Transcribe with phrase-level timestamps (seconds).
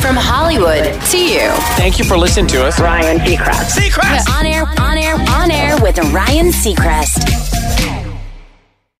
[0.00, 1.50] From Hollywood to you.
[1.76, 2.80] Thank you for listening to us.
[2.80, 3.78] Ryan Seacrest.
[3.78, 4.30] Seacrest!
[4.38, 7.26] On air, on air, on air with Ryan Seacrest.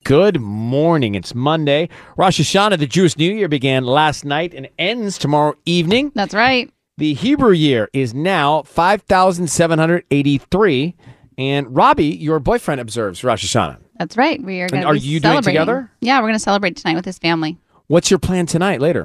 [0.04, 1.14] Good morning.
[1.14, 1.88] It's Monday.
[2.18, 6.12] Rosh Hashanah, the Jewish New Year, began last night and ends tomorrow evening.
[6.14, 6.70] That's right.
[6.98, 10.94] The Hebrew year is now 5,783.
[11.38, 13.78] And Robbie, your boyfriend, observes Rosh Hashanah.
[13.98, 14.42] That's right.
[14.42, 15.60] We are going to are be you doing it celebrating.
[15.60, 15.90] together?
[16.00, 17.56] Yeah, we're going to celebrate tonight with his family.
[17.86, 19.04] What's your plan tonight later?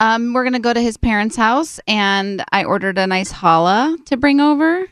[0.00, 4.04] Um, we're going to go to his parents' house, and I ordered a nice challah
[4.06, 4.86] to bring over.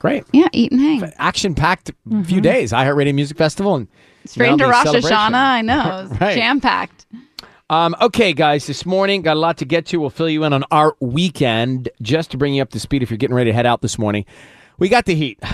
[0.00, 0.24] Great.
[0.32, 1.12] Yeah, eat and hang.
[1.18, 1.92] Action packed
[2.24, 2.72] few days.
[2.72, 3.88] iHeartRadio Music Festival and
[4.24, 4.86] Straight into Rosh.
[4.86, 5.34] Hashanah.
[5.34, 6.08] I know.
[6.20, 6.34] Right.
[6.34, 7.06] Jam packed.
[7.68, 10.00] Um, okay, guys, this morning got a lot to get to.
[10.00, 13.10] We'll fill you in on our weekend just to bring you up to speed if
[13.10, 14.24] you're getting ready to head out this morning.
[14.78, 15.38] We got the heat.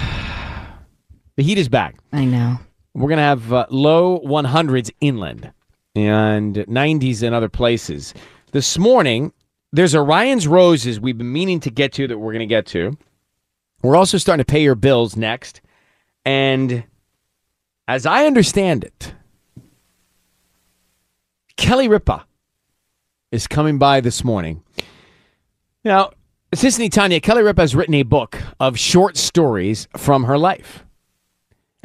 [1.37, 1.97] The heat is back.
[2.15, 2.56] I know.
[2.94, 5.53] We're going to have uh, low 100s inland
[5.97, 8.15] and 90s in other places.
[8.53, 9.33] This morning,
[9.73, 12.97] there's Ryan's Roses we've been meaning to get to that we're going to get to.
[13.83, 15.61] We're also starting to pay your bills next.
[16.25, 16.84] And
[17.89, 19.15] as I understand it,
[21.57, 22.27] Kelly Ripa
[23.31, 24.63] is coming by this morning.
[25.84, 26.11] Now,
[26.55, 30.85] Sisanie Tanya, Kelly Ripa has written a book of short stories from her life.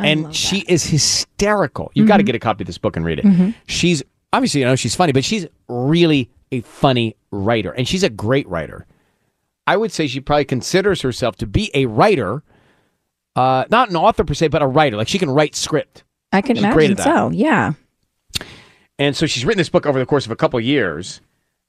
[0.03, 1.91] And she is hysterical.
[1.94, 3.56] You've got to get a copy of this book and read it.
[3.67, 4.03] She's
[4.34, 8.47] obviously, you know, she's funny, but she's really a funny writer, and she's a great
[8.47, 8.85] writer.
[9.67, 12.44] I would say she probably considers herself to be a writer,
[13.35, 14.97] uh, not an author per se, but a writer.
[14.97, 16.03] Like she can write script.
[16.33, 17.03] I can She's imagine that.
[17.03, 17.29] so.
[17.29, 17.73] Yeah.
[19.00, 21.22] And so she's written this book over the course of a couple of years,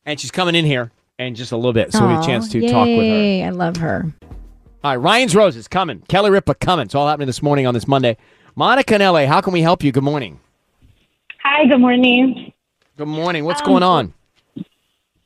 [0.05, 2.49] and she's coming in here in just a little bit, so we have a chance
[2.51, 3.47] to Aw, talk with her.
[3.47, 4.13] I love her.
[4.85, 6.01] All right, Ryan's Roses coming.
[6.09, 6.87] Kelly Ripa coming.
[6.87, 8.17] It's all happening this morning on this Monday.
[8.57, 9.93] Monica in LA, how can we help you?
[9.93, 10.41] Good morning.
[11.45, 12.53] Hi, good morning.
[12.97, 13.45] Good morning.
[13.45, 14.15] What's Um, going on?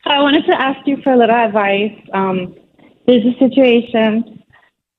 [0.04, 1.92] I wanted to ask you for a little advice.
[2.12, 2.54] Um,
[3.06, 4.42] there's a situation.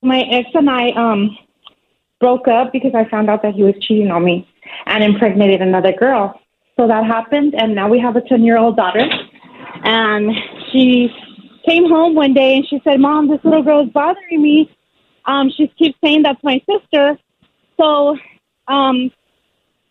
[0.02, 1.38] My ex and I um,
[2.20, 4.48] broke up because I found out that he was cheating on me
[4.88, 6.40] and impregnated another girl.
[6.78, 9.02] So that happened, and now we have a 10 year old daughter.
[9.84, 10.32] And
[10.72, 11.10] she
[11.68, 14.72] came home one day and she said, Mom, this little girl is bothering me.
[15.26, 17.18] Um, she keeps saying that's my sister.
[17.80, 18.18] So
[18.68, 19.12] um,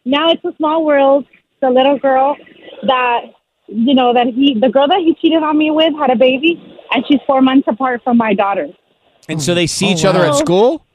[0.05, 1.27] now it's a small world.
[1.61, 2.37] The little girl
[2.87, 3.21] that
[3.69, 6.63] you know that he the girl that he cheated on me with had a baby
[6.93, 8.69] and she's four months apart from my daughter
[9.29, 10.87] And so they see Oh, each other at school?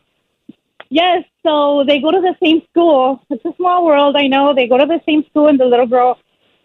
[0.90, 4.68] yes so they go to the same school it's a small world i know they
[4.68, 6.18] go to the same school and the little girl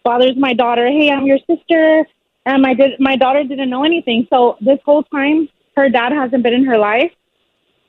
[0.03, 2.07] bothers my daughter hey i'm your sister
[2.47, 4.25] and my did my daughter didn't know anything.
[4.33, 7.11] So this whole time her dad hasn't been in her life.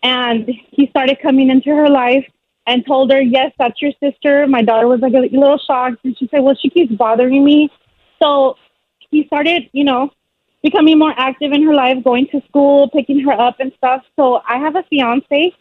[0.02, 2.26] And he started coming into her life
[2.66, 4.46] and told her yes that's your sister.
[4.46, 6.04] My daughter was like a little shocked.
[6.04, 7.70] And she said well she keeps bothering me.
[8.20, 8.56] So
[9.10, 10.10] he started you know
[10.62, 14.02] becoming more active in her life going to school picking her up and stuff.
[14.16, 15.54] So i have a fiance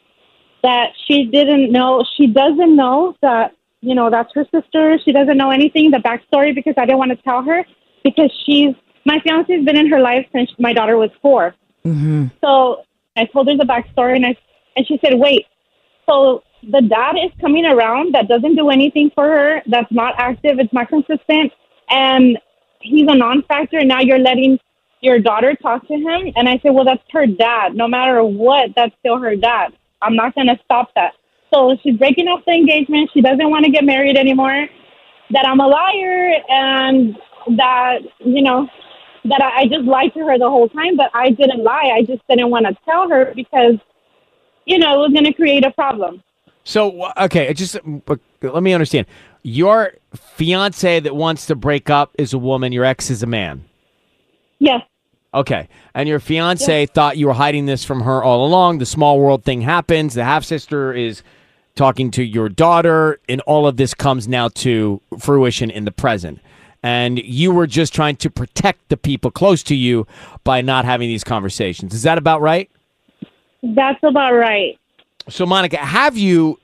[0.64, 2.04] that she didn't know.
[2.16, 4.98] She doesn't know that you know that's her sister.
[5.06, 5.92] She doesn't know anything.
[5.92, 7.64] The backstory because i didn't want to tell her
[8.04, 8.74] because she's
[9.12, 11.56] my fiance's been in her life since my daughter was 4
[11.86, 12.26] Mm-hmm.
[12.44, 12.52] so
[13.16, 14.34] I told her the backstory, and I
[14.76, 15.46] and she said, "Wait,
[16.08, 20.60] So the dad is coming around that doesn't do anything for her, that's not active,
[20.60, 21.52] it's not consistent,
[21.90, 22.38] and
[22.82, 23.78] he's a non-factor.
[23.78, 24.60] And now you're letting
[25.02, 27.76] your daughter talk to him, and I said, well, that's her dad.
[27.76, 29.68] No matter what, that's still her dad.
[30.02, 31.14] I'm not going to stop that.
[31.54, 33.12] So she's breaking off the engagement.
[33.14, 34.68] She doesn't want to get married anymore.
[35.32, 37.16] That I'm a liar and
[37.62, 38.68] that you know
[39.30, 41.92] that I, I just lied to her the whole time, but I didn't lie.
[41.96, 43.76] I just didn't want to tell her because
[44.66, 46.24] you know it was going to create a problem.
[46.64, 47.78] So okay, just
[48.42, 49.08] let me understand.
[49.44, 52.72] Your fiance that wants to break up is a woman.
[52.74, 53.64] Your ex is a man.
[54.60, 54.82] Yes.
[55.34, 58.80] Okay, and your fiance thought you were hiding this from her all along.
[58.80, 60.14] The small world thing happens.
[60.14, 61.22] The half sister is
[61.76, 66.40] talking to your daughter, and all of this comes now to fruition in the present.
[66.88, 70.08] And you were just trying to protect the people close to you
[70.46, 71.94] by not having these conversations.
[71.94, 72.72] Is that about right?
[73.62, 74.80] That's about right.
[75.28, 76.62] So, Monica, have you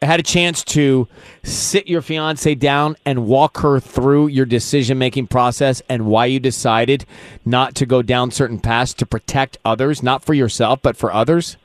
[0.00, 1.08] had a chance to
[1.42, 6.38] sit your fiance down and walk her through your decision making process and why you
[6.38, 7.04] decided
[7.44, 11.56] not to go down certain paths to protect others, not for yourself, but for others?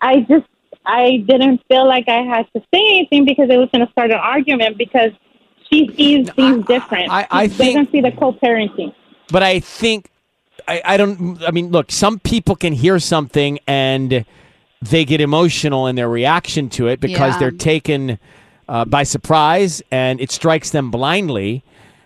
[0.00, 0.46] I just
[0.86, 4.10] I didn't feel like I had to say anything because it was going to start
[4.10, 5.10] an argument because
[5.70, 7.10] she sees things different.
[7.10, 8.94] I- I she think- doesn't see the co-parenting.
[9.30, 10.10] But I think
[10.68, 14.24] I, I don't I mean look, some people can hear something and
[14.82, 17.38] they get emotional in their reaction to it because Yeah.
[17.38, 18.18] they're taken
[18.68, 21.62] uh, by surprise and it strikes them blindly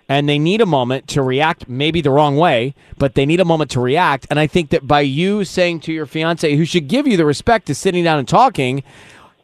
[0.08, 3.44] and they need a moment to react maybe the wrong way but they need a
[3.44, 6.86] moment to react and i think that by you saying to your fiance who should
[6.86, 8.82] give you the respect to sitting down and talking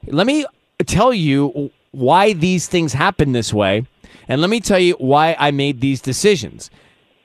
[0.09, 0.45] let me
[0.87, 3.85] tell you why these things happen this way
[4.29, 6.71] and let me tell you why i made these decisions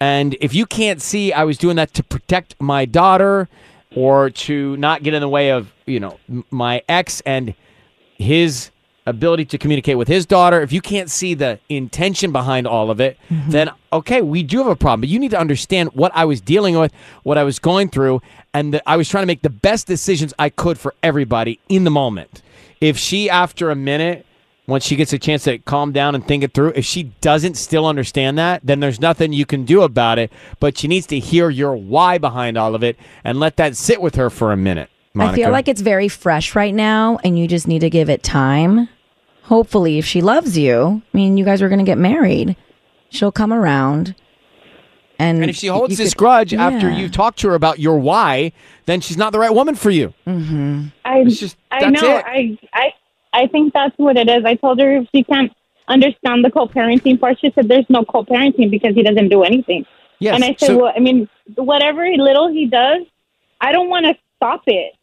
[0.01, 3.47] and if you can't see I was doing that to protect my daughter
[3.95, 6.17] or to not get in the way of, you know,
[6.49, 7.53] my ex and
[8.15, 8.71] his
[9.05, 12.99] ability to communicate with his daughter, if you can't see the intention behind all of
[12.99, 13.51] it, mm-hmm.
[13.51, 15.01] then okay, we do have a problem.
[15.01, 18.23] But you need to understand what I was dealing with, what I was going through,
[18.55, 21.83] and that I was trying to make the best decisions I could for everybody in
[21.83, 22.41] the moment.
[22.79, 24.25] If she, after a minute,
[24.67, 27.55] once she gets a chance to calm down and think it through, if she doesn't
[27.55, 30.31] still understand that, then there's nothing you can do about it.
[30.59, 34.01] But she needs to hear your why behind all of it and let that sit
[34.01, 34.89] with her for a minute.
[35.13, 35.33] Monica.
[35.33, 38.23] I feel like it's very fresh right now, and you just need to give it
[38.23, 38.87] time.
[39.43, 42.55] Hopefully, if she loves you, I mean, you guys are going to get married.
[43.09, 44.15] She'll come around,
[45.19, 46.97] and And if she holds this could- grudge after Yeah.
[46.97, 48.53] you talk to her about your why,
[48.85, 50.13] then she's not the right woman for you.
[50.25, 50.85] Mm-hmm.
[51.03, 52.25] I It's just- I know it.
[52.25, 52.93] I I
[53.33, 54.43] I think that's what it is.
[54.45, 55.51] I told her if she can't
[55.87, 59.85] understand the co-parenting part, she said there's no co-parenting because he doesn't do anything.
[60.19, 60.35] Yes.
[60.35, 63.01] And I said, so- well, I mean, whatever little he does,
[63.59, 64.93] I don't want to stop it.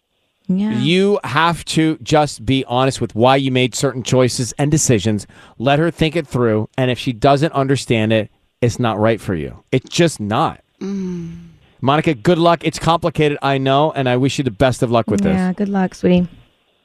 [0.46, 0.72] yeah.
[0.78, 5.26] You have to just be honest with why you made certain choices and decisions.
[5.58, 6.68] Let her think it through.
[6.76, 9.62] And if she doesn't understand it, it's not right for you.
[9.72, 10.62] It's just not.
[10.80, 11.38] Mm.
[11.80, 12.64] Monica, good luck.
[12.64, 15.34] It's complicated, I know, and I wish you the best of luck with this.
[15.36, 15.52] yeah.
[15.52, 16.26] Good luck, sweetie.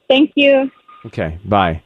[0.08, 0.70] Thank you.
[1.04, 1.12] This.
[1.12, 1.82] Okay, bye.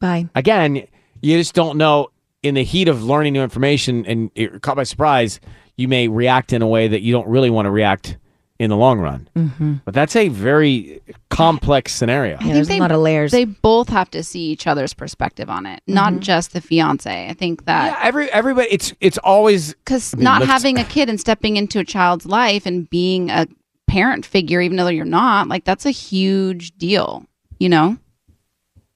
[0.00, 0.28] Bye.
[0.34, 0.86] Again,
[1.20, 2.08] you just don't know
[2.42, 5.40] in the heat of learning new information and you're caught by surprise,
[5.76, 8.16] you may react in a way that you don't really want to react
[8.58, 9.28] in the long run.
[9.34, 9.74] Mm-hmm.
[9.86, 11.00] But that's a very
[11.30, 12.36] complex scenario.
[12.38, 13.30] I Yeah, there's they- a lot of layers.
[13.32, 17.28] They both have to see each other's perspective on it, not just the fiance.
[17.28, 18.68] I think that Yeah, every everybody.
[18.70, 22.26] It's it's always because I mean, not having a kid and stepping into a child's
[22.26, 23.46] life and being a
[23.86, 27.24] parent figure, even though you're not, like that's a huge deal.
[27.58, 27.98] You know?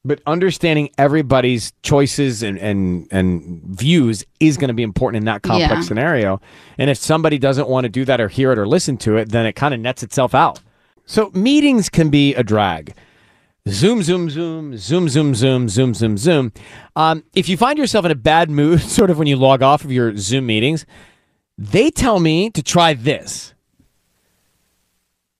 [0.04, 5.42] But understanding everybody's choices and and and views is going to be important in that
[5.42, 5.80] complex Yeah.
[5.80, 6.40] scenario.
[6.78, 9.30] And if somebody doesn't want to do that or hear it or listen to it,
[9.30, 10.60] then it kind of nets itself out.
[11.06, 12.94] So meetings can be a drag.
[13.66, 16.52] Zoom, zoom, zoom, zoom, zoom, zoom, zoom, zoom, zoom.
[16.96, 19.84] Um, if you find yourself in a bad mood, sort of when you log off
[19.84, 20.84] of your Zoom meetings,
[21.56, 23.54] they tell me to try this.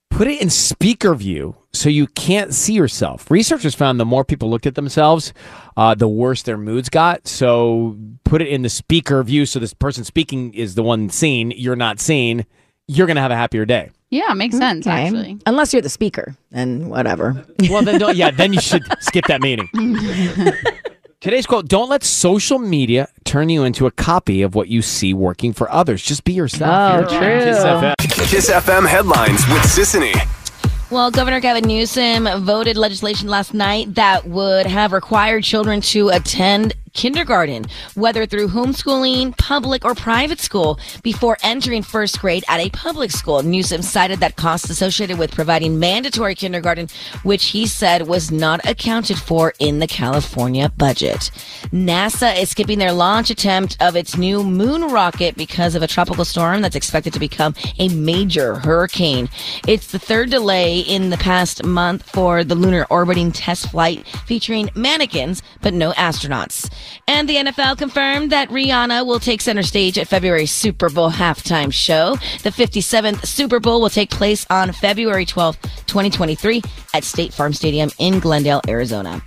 [0.09, 3.29] Put it in speaker view so you can't see yourself.
[3.29, 5.33] Researchers found the more people looked at themselves,
[5.77, 7.27] uh, the worse their moods got.
[7.27, 11.51] So put it in the speaker view so this person speaking is the one seen,
[11.51, 12.45] you're not seen.
[12.87, 13.89] You're going to have a happier day.
[14.11, 15.05] Yeah, makes sense Okay.
[15.07, 15.39] actually.
[15.47, 17.43] Unless you're the speaker, and whatever.
[17.69, 19.67] Well, then, don't, yeah, then you should skip that meeting.
[21.21, 25.13] Today's quote Don't let social media turn you into a copy of what you see
[25.13, 26.03] working for others.
[26.03, 26.71] Just be yourself.
[26.71, 27.43] Oh, Here on true.
[27.51, 28.29] Kiss FM.
[28.29, 30.13] Kiss FM headlines with Sisanie.
[30.91, 36.75] Well, Governor Gavin Newsom voted legislation last night that would have required children to attend
[36.95, 43.11] kindergarten, whether through homeschooling, public, or private school, before entering first grade at a public
[43.11, 43.43] school.
[43.43, 46.87] Newsom cited that costs associated with providing mandatory kindergarten,
[47.23, 51.29] which he said was not accounted for in the California budget.
[51.71, 56.25] NASA is skipping their launch attempt of its new moon rocket because of a tropical
[56.25, 59.29] storm that's expected to become a major hurricane.
[59.67, 64.69] It's the third delay in the past month for the lunar orbiting test flight featuring
[64.75, 66.69] mannequins but no astronauts.
[67.07, 71.71] And the NFL confirmed that Rihanna will take center stage at February's Super Bowl halftime
[71.71, 72.15] show.
[72.43, 76.61] The 57th Super Bowl will take place on February 12th, 2023
[76.93, 79.21] at State Farm Stadium in Glendale, Arizona.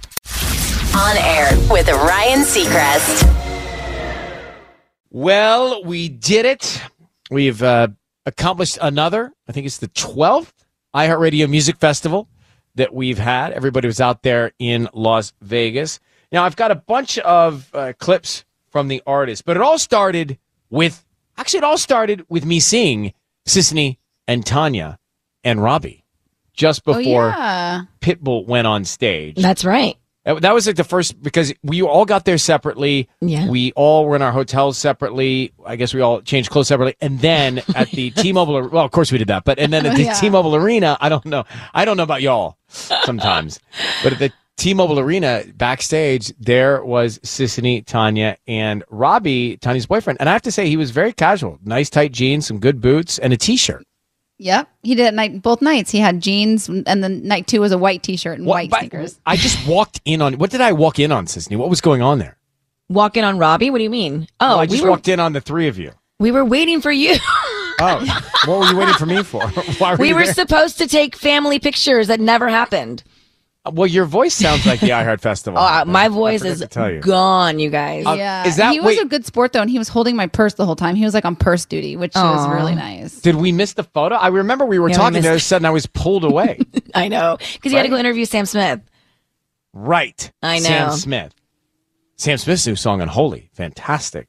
[0.95, 3.35] On air with Ryan Seacrest.
[5.11, 6.83] Well, we did it.
[7.31, 7.89] We've uh,
[8.27, 9.33] accomplished another.
[9.49, 10.53] I think it's the 12th
[10.95, 12.29] iHeartRadio Music Festival
[12.75, 13.53] that we've had.
[13.53, 16.01] Everybody was out there in Las Vegas.
[16.33, 20.39] Now, I've got a bunch of uh, clips from the artists, but it all started
[20.71, 21.05] with
[21.37, 23.15] actually, it all started with me seeing
[23.47, 24.99] Sisanie and Tanya
[25.45, 26.05] and Robbie
[26.53, 27.83] just Oh, before yeah.
[28.01, 29.37] Pitbull went on stage.
[29.37, 29.97] That's right.
[30.25, 33.09] That that was like the first because we all got there separately.
[33.23, 33.49] Yeah.
[33.49, 35.53] We all were in our hotels separately.
[35.65, 36.97] I guess we all changed clothes separately.
[37.01, 39.45] And then at the T-Mobile, well, of course we did that.
[39.45, 40.13] But and then at the Yeah.
[40.15, 41.45] T-Mobile Arena, I don't know.
[41.73, 43.61] I don't know about y'all sometimes,
[44.03, 50.19] but at the T-Mobile Arena backstage, there was Sisanie, Tanya, and Robbie, Tanya's boyfriend.
[50.21, 51.59] And I have to say, he was very casual.
[51.65, 53.85] Nice tight jeans, some good boots, and a T-shirt.
[54.41, 54.69] Yep.
[54.83, 55.91] He did it night both nights.
[55.91, 58.73] He had jeans and then night two was a white t shirt and What- white
[58.81, 59.19] sneakers.
[59.27, 60.35] I just walked in on.
[60.35, 61.57] What did I walk in on, Sisanie?
[61.57, 62.37] What was going on there?
[62.89, 63.71] Walking in on Robbie?
[63.71, 64.29] What do you mean?
[64.39, 65.91] Oh, Well, I we just were walked in on the three of you.
[66.21, 67.17] we were waiting for you.
[67.81, 69.41] Oh, what were you waiting for me for?
[69.79, 70.35] Why were we you were there?
[70.35, 73.03] supposed to take family pictures that never happened.
[73.71, 75.59] Well, your voice sounds like the iHeart Festival.
[75.59, 77.01] Oh, uh, my voice is you.
[77.01, 78.07] gone, you guys.
[78.07, 78.47] Uh, yeah.
[78.47, 79.03] is that- he was wait.
[79.03, 80.95] a good sport though, and he was holding my purse the whole time.
[80.95, 83.21] He was like on purse duty, which was really nice.
[83.21, 84.15] Did we miss the photo?
[84.15, 85.15] I remember we were Yeah, talking.
[85.15, 85.43] missed There, all of it.
[85.43, 86.61] a sudden, I was pulled away.
[86.95, 88.81] I know because you had to go interview Sam Smith.
[89.75, 90.31] right.
[90.43, 90.91] I know Sam.
[90.93, 91.35] Smith.
[92.17, 94.29] Sam Smith's new song Unholy, fantastic.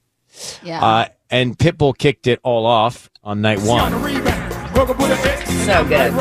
[0.63, 0.83] Yeah.
[0.85, 3.91] Uh, and Pitbull kicked it all off on night one.
[5.65, 6.13] So good.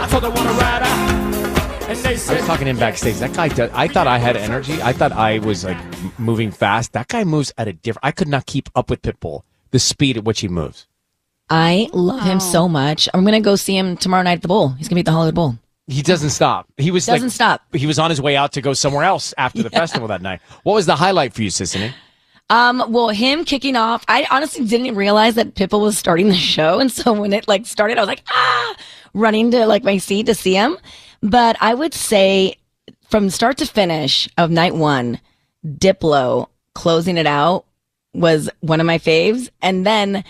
[0.00, 1.88] I told her I want to ride out.
[1.88, 3.16] And they said, I was talking to him backstage.
[3.16, 4.80] That guy, does, I thought I had energy.
[4.82, 5.78] I thought I was like
[6.18, 6.92] moving fast.
[6.92, 8.04] That guy moves at a different.
[8.04, 9.42] I could not keep up with Pitbull.
[9.70, 10.86] The speed at which he moves.
[11.50, 13.08] I love him so much.
[13.14, 14.68] I'm gonna go see him tomorrow night at the Bowl.
[14.70, 15.58] He's gonna be at the Hollywood Bowl.
[15.86, 16.66] He doesn't stop.
[16.76, 17.62] He was Doesn't like, stop.
[17.72, 20.40] He was on his way out to go somewhere else after the festival that night.
[20.62, 21.92] What was the highlight for you, Sisanie?
[22.50, 26.78] Um, well, him kicking off, I honestly didn't realize that Pitbull was starting the show,
[26.80, 28.76] and so when it like started, I was like, ah,
[29.12, 30.78] running to like my seat to see him.
[31.22, 32.56] But I would say,
[33.10, 35.20] from start to finish of night one,
[35.66, 37.66] Diplo closing it out
[38.14, 40.24] was one of my faves, and then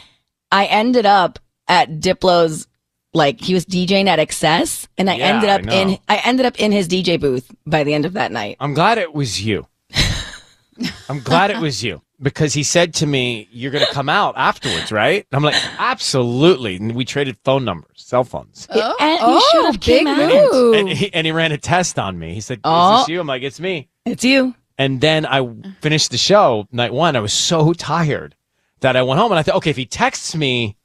[0.50, 2.66] I ended up at Diplo's.
[3.14, 6.44] Like he was DJing at XS, and I Yeah, ended I up in I ended
[6.44, 8.58] up in his DJ booth by the end of that night.
[8.60, 9.66] I'm glad it was you.
[11.08, 14.34] I'm glad it was you because he said to me, "You're going to come out
[14.36, 18.66] afterwards, right?" And I'm like, "Absolutely." And we traded phone numbers, cell phones.
[18.70, 20.52] oh, and you oh, should have big came out.
[20.52, 20.74] move.
[20.74, 22.34] And he, and he ran a test on me.
[22.34, 22.98] He said, "Is Oh.
[22.98, 24.54] this you?" I'm like, "It's me." It's you.
[24.78, 25.46] And then I
[25.80, 27.16] finished the show night one.
[27.16, 28.34] I was so tired
[28.80, 30.76] that I went home and I thought, okay, if he texts me,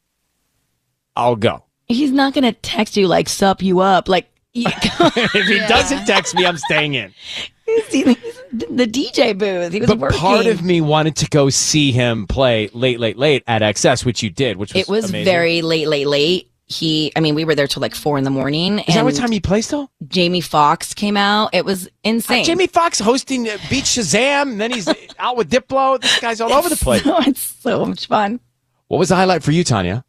[1.15, 1.63] I'll go.
[1.85, 6.45] He's not gonna text you like sup you up like if he doesn't text me,
[6.45, 7.13] I'm staying in.
[7.65, 7.87] He's
[8.51, 9.71] the DJ booth.
[9.73, 10.19] He was But working.
[10.19, 14.21] part of me wanted to go see him play late, late, late at XS, which
[14.21, 15.25] you did, which was it was amazing.
[15.25, 16.49] very late, late, late.
[16.65, 18.79] He, I mean, we were there till like four in the morning.
[18.79, 19.89] Is that what time he plays though?
[20.07, 21.49] Jamie Foxx came out.
[21.53, 22.45] It was insane.
[22.45, 24.87] Jamie Foxx hosting uh, Beat Shazam, and then he's
[25.19, 26.01] out with Diplo.
[26.01, 27.03] This guy's all over the place.
[27.05, 28.39] Oh, it's so much fun.
[28.87, 30.03] What was the highlight for you, Tanya?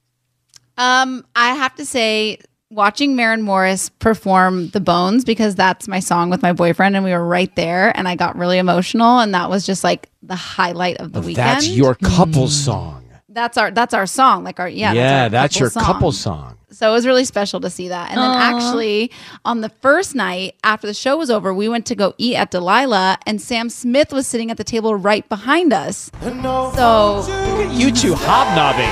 [0.79, 2.39] Um, I have to say,
[2.75, 7.13] watching Maren Morris perform "The Bones" because that's my song with my boyfriend, and we
[7.13, 10.99] were right there, and I got really emotional, and that was just like the highlight
[10.99, 11.49] of the weekend.
[11.49, 13.05] That's your couple song.
[13.29, 15.85] that's our that's our song, like our yeah, yeah, our that's your song.
[15.85, 16.59] couple song.
[16.71, 18.11] So it was really special to see that.
[18.11, 19.13] And then actually
[19.45, 22.51] on the first night after the show was over, we went to go eat at
[22.51, 26.11] Delilah and Sam Smith was sitting at the table right behind us.
[26.21, 27.25] So
[27.71, 28.91] You two hobnobbing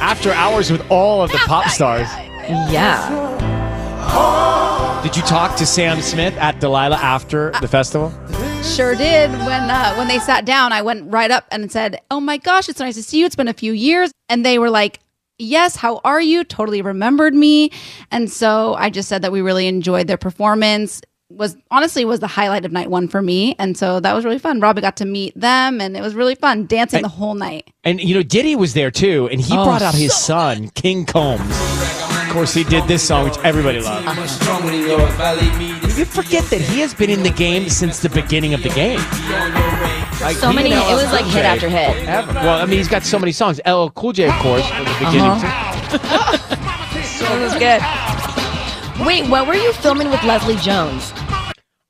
[0.00, 2.06] after hours with all of the pop stars.
[2.48, 3.08] Yeah.
[5.02, 8.12] Did you talk to Sam Smith at Delilah after the festival?
[8.62, 12.20] sure did when uh, when they sat down, I went right up and said, "Oh
[12.20, 13.26] my gosh, it's nice to see you.
[13.26, 15.00] It's been a few years." And they were like,
[15.38, 17.72] "Yes, how are you?" Totally remembered me.
[18.12, 21.02] And so I just said that we really enjoyed their performance.
[21.30, 24.38] was honestly was the highlight of night one for me, and so that was really
[24.38, 24.60] fun.
[24.60, 27.68] Robbie got to meet them, and it was really fun dancing the whole night.
[27.82, 31.04] And you know, Diddy was there too, and he Oh, brought out his son, King
[31.06, 31.50] Combs.
[32.32, 34.06] Of course, he did this song, which everybody loved.
[34.06, 34.14] You
[36.06, 38.98] forget that he has been in the game since the beginning of the game.
[40.18, 41.94] Like, So many- and it was like hit after hit.
[42.06, 42.32] forever.
[42.32, 43.60] Well, I mean, he's got so many songs.
[43.66, 45.20] LL Cool J, of course, for the beginning.
[45.20, 46.58] Uh-huh.
[47.20, 47.82] That was good.
[49.06, 51.12] Wait, what were you filming with Leslie Jones?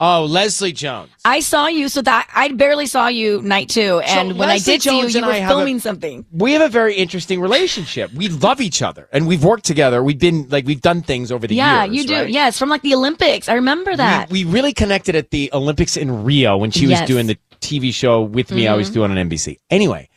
[0.05, 1.11] Oh, Leslie Jones.
[1.25, 4.75] I saw you, so that I barely saw you night two, and when Leslie I
[4.77, 6.27] did see you, you were have a- filming something.
[6.33, 8.13] We have a very interesting relationship.
[8.13, 10.03] We love each other, and we've worked together.
[10.03, 11.95] We've been like we've done things over the yeah, years.
[11.95, 12.15] Yeah, you do.
[12.15, 12.29] right?
[12.31, 13.49] Yeah, from like the Olympics.
[13.49, 14.29] I remember that.
[14.29, 17.07] We, we really connected at the Olympics in Rio when she was Yes.
[17.07, 18.67] doing the TV show with me.
[18.67, 18.95] I was Mhm.
[18.95, 19.59] doing on NBC.
[19.71, 20.09] Anyway,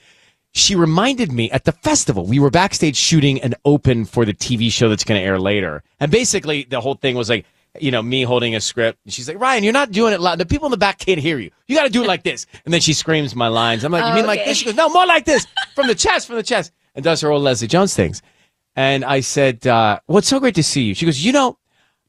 [0.52, 2.26] she reminded me at the festival.
[2.26, 5.84] We were backstage shooting an open for the TV show that's going to air later,
[6.00, 7.46] and basically the whole thing was like.
[7.80, 9.00] You know, me holding a script.
[9.06, 10.38] And she's like, Ryan, you're not doing it loud.
[10.38, 11.52] The people in the back can't hear you.
[11.68, 12.46] You got to do it like this.
[12.66, 13.84] And then she screams my lines.
[13.84, 14.58] I'm like, you mean like this?
[14.58, 15.46] She goes, no, more like this.
[15.76, 16.72] From the chest, from the chest.
[16.94, 18.22] And does her old Leslie Jones things.
[18.76, 20.94] And I said, uh, well, it's so great to see you.
[20.96, 21.58] She goes, you know,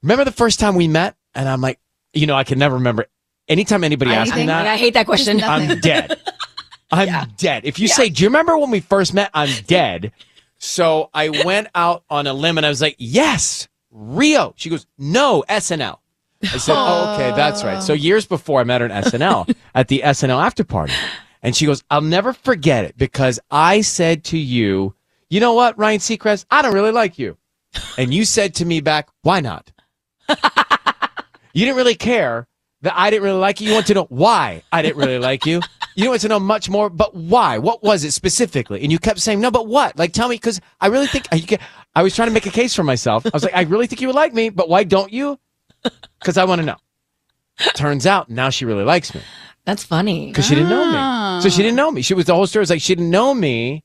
[0.03, 1.17] remember the first time we met?
[1.35, 1.79] And I'm like,
[2.13, 3.07] you know, I can never remember.
[3.49, 5.43] Anytime anybody asks me that, I hate that question.
[5.43, 6.21] I'm dead.
[6.91, 7.65] I'm dead.
[7.65, 9.31] If you say, do you remember when we first met?
[9.35, 10.13] I'm dead.
[10.59, 14.53] So I went out on a limb and I was like, yes, Rio.
[14.57, 15.99] She goes, no, SNL.
[16.43, 17.83] I said, oh, okay, that's right.
[17.83, 20.93] So years before I met her in SNL at the SNL after party.
[21.43, 24.95] And she goes, I'll never forget it because I said to you,
[25.31, 27.39] you know what, Ryan Seacrest, I don't really like you.
[27.97, 29.71] And you said to me back, why not?
[30.29, 32.47] you didn't really care
[32.83, 33.69] that I didn't really like you.
[33.69, 35.61] You want to know why I didn't really like you.
[35.97, 37.57] You want to know much more, but why?
[37.59, 38.83] What was it specifically?
[38.83, 39.99] And you kept saying, no, but what?
[39.99, 41.27] Like, tell me, because I really think
[41.95, 43.25] I was trying to make a case for myself.
[43.25, 45.39] I was like, I really think you would like me, but why don't you?
[46.21, 46.77] Because I want to know.
[47.75, 49.23] Turns out now she really likes me
[49.65, 50.27] That's funny.
[50.29, 50.97] because she didn't know me.
[50.99, 51.41] Ah.
[51.43, 52.03] So she didn't know me.
[52.03, 53.83] She was the whole story was like she didn't know me,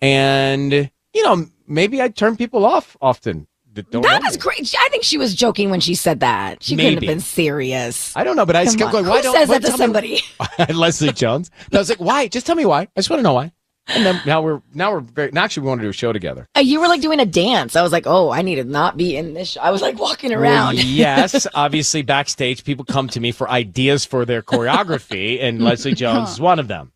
[0.00, 3.46] and you know maybe I turn people off often.
[3.74, 4.74] That don't That know great.
[4.78, 6.62] I think she was joking when she said that.
[6.62, 8.16] She couldn't have been serious.
[8.16, 9.06] I don't know, but I just kept going.
[9.06, 10.20] Why Who don't says why that to me- somebody?
[10.74, 11.50] Leslie Jones.
[11.66, 12.28] And I was like, why?
[12.28, 12.82] Just tell me why.
[12.82, 13.52] I just want to know why.
[13.86, 16.10] And then now we're now we're very now actually we want to do a show
[16.10, 16.48] together.
[16.56, 17.76] Uh, You were like doing a dance.
[17.76, 19.50] I was like, oh, I need to not be in this.
[19.50, 19.60] Show.
[19.60, 20.76] I was like walking around.
[20.76, 25.92] Well, yes, obviously backstage people come to me for ideas for their choreography, and Leslie
[25.94, 26.92] Jones is one of them.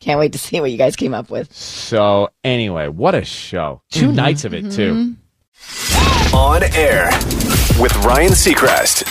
[0.00, 1.54] Can't wait to see what you guys came up with.
[1.54, 3.82] So anyway, what a show!
[3.92, 5.14] 2 nights of it too.
[6.36, 7.06] On air
[7.80, 9.08] with Ryan Seacrest.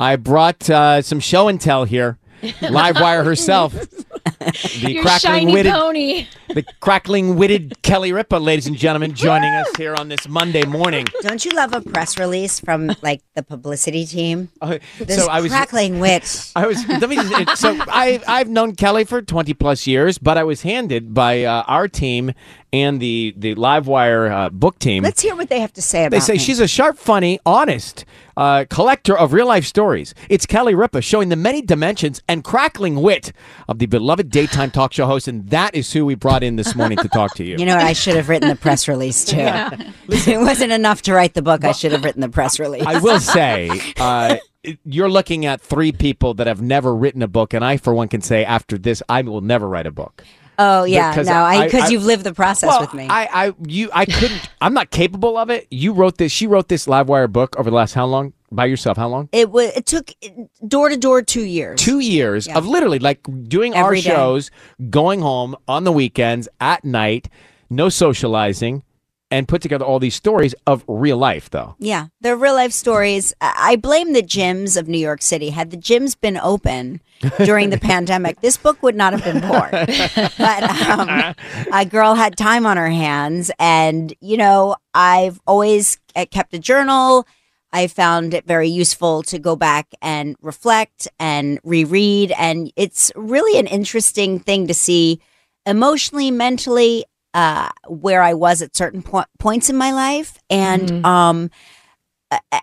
[0.00, 2.18] I brought uh, some show and tell here.
[2.40, 6.26] Livewire herself, the Your crackling shiny witted, pony.
[6.54, 11.06] the crackling witted Kelly Ripa, ladies and gentlemen, joining us here on this Monday morning.
[11.22, 14.50] Don't you love a press release from like the publicity team?
[14.60, 16.52] Uh, This so I was crackling wit.
[16.54, 16.86] I was.
[16.86, 20.62] Let me just, so I I've known Kelly for twenty plus years, but I was
[20.62, 22.34] handed by uh, our team
[22.72, 25.02] and the the Livewire uh, book team.
[25.02, 26.20] Let's hear what they have to say about it.
[26.20, 26.38] They say me.
[26.38, 28.04] she's a sharp, funny, honest
[28.38, 30.14] uh, collector of real life stories.
[30.28, 33.32] It's Kelly Ripa showing the many dimensions and crackling wit
[33.66, 36.76] of the beloved daytime talk show host, and that is who we brought in this
[36.76, 37.56] morning to talk to you.
[37.58, 37.86] You know what?
[37.86, 39.36] I should have written the press release too.
[40.08, 41.64] it wasn't enough to write the book.
[41.64, 42.84] I should have written the press release.
[42.86, 44.36] I will say, uh,
[44.84, 48.06] you're looking at three people that have never written a book, and I, for one,
[48.06, 50.24] can say after this, I will never write a book.
[50.58, 53.06] Oh yeah, Because no, because you've lived the process Well, with me.
[53.08, 54.50] I, I, you, I couldn't.
[54.60, 55.68] I'm not capable of it.
[55.70, 56.32] You wrote this.
[56.32, 58.32] She wrote this Livewire book over the last how long?
[58.50, 58.96] By yourself?
[58.96, 59.28] How long?
[59.32, 59.70] it was.
[59.76, 60.10] It took
[60.66, 61.78] door to door two years.
[61.80, 64.10] Two years of literally like doing our Every day.
[64.10, 64.50] shows,
[64.90, 67.28] going home on the weekends at night,
[67.70, 68.82] no socializing,
[69.30, 71.50] and put together all these stories of real life.
[71.50, 73.32] Though Yeah, they're real life stories.
[73.40, 75.50] I blame the gyms of New York City.
[75.50, 77.00] Had the gyms been open
[77.44, 79.70] during the pandemic, this book would not have been born.
[80.38, 81.34] but um,
[81.72, 85.98] a girl had time on her hands, and you know, I've always
[86.30, 87.26] kept a journal.
[87.70, 93.58] I found it very useful to go back and reflect and reread, and it's really
[93.58, 95.20] an interesting thing to see
[95.66, 101.50] emotionally, mentally, uh, where I was at certain po- points in my life, and um,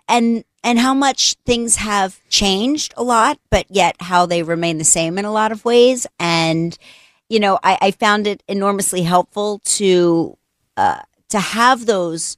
[0.08, 4.84] and and how much things have changed a lot, but yet how they remain the
[4.84, 6.06] same in a lot of ways.
[6.18, 6.76] And
[7.28, 10.36] you know, I, I found it enormously helpful to
[10.76, 12.36] uh, to have those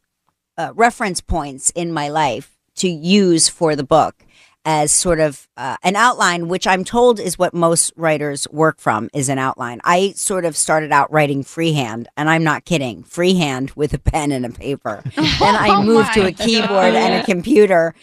[0.56, 4.24] uh, reference points in my life to use for the book
[4.68, 9.08] as sort of uh, an outline, which I'm told is what most writers work from
[9.14, 9.80] is an outline.
[9.82, 14.30] I sort of started out writing freehand, and I'm not kidding, freehand with a pen
[14.30, 15.02] and a paper.
[15.16, 17.94] and I Oh moved to a keyboard and a computer.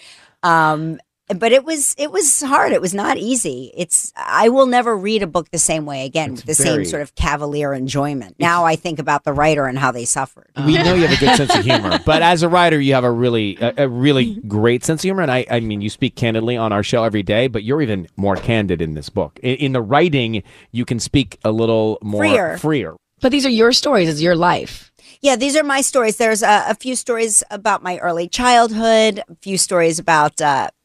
[0.41, 2.71] Um, but it was it was hard.
[2.71, 3.71] It was not easy.
[3.75, 6.85] It's I will never read a book the same way again with the very- same
[6.85, 8.35] sort of cavalier enjoyment.
[8.39, 10.49] Now I think about the writer and how they suffered.
[10.65, 13.03] We know you have a good sense of humor, but as a writer, you have
[13.03, 15.21] a really, a, a really great sense of humor.
[15.23, 18.07] And I, I mean, you speak candidly on our show every day, but you're even
[18.17, 19.39] more candid in this book.
[19.41, 22.57] In, in the writing, you can speak a little more Freer.
[22.57, 22.95] freer.
[23.21, 24.09] But these are your stories.
[24.09, 24.91] It's your life.
[25.21, 26.17] Yeah, these are my stories.
[26.17, 30.69] There's a, a few stories about my early childhood, a few stories about uh,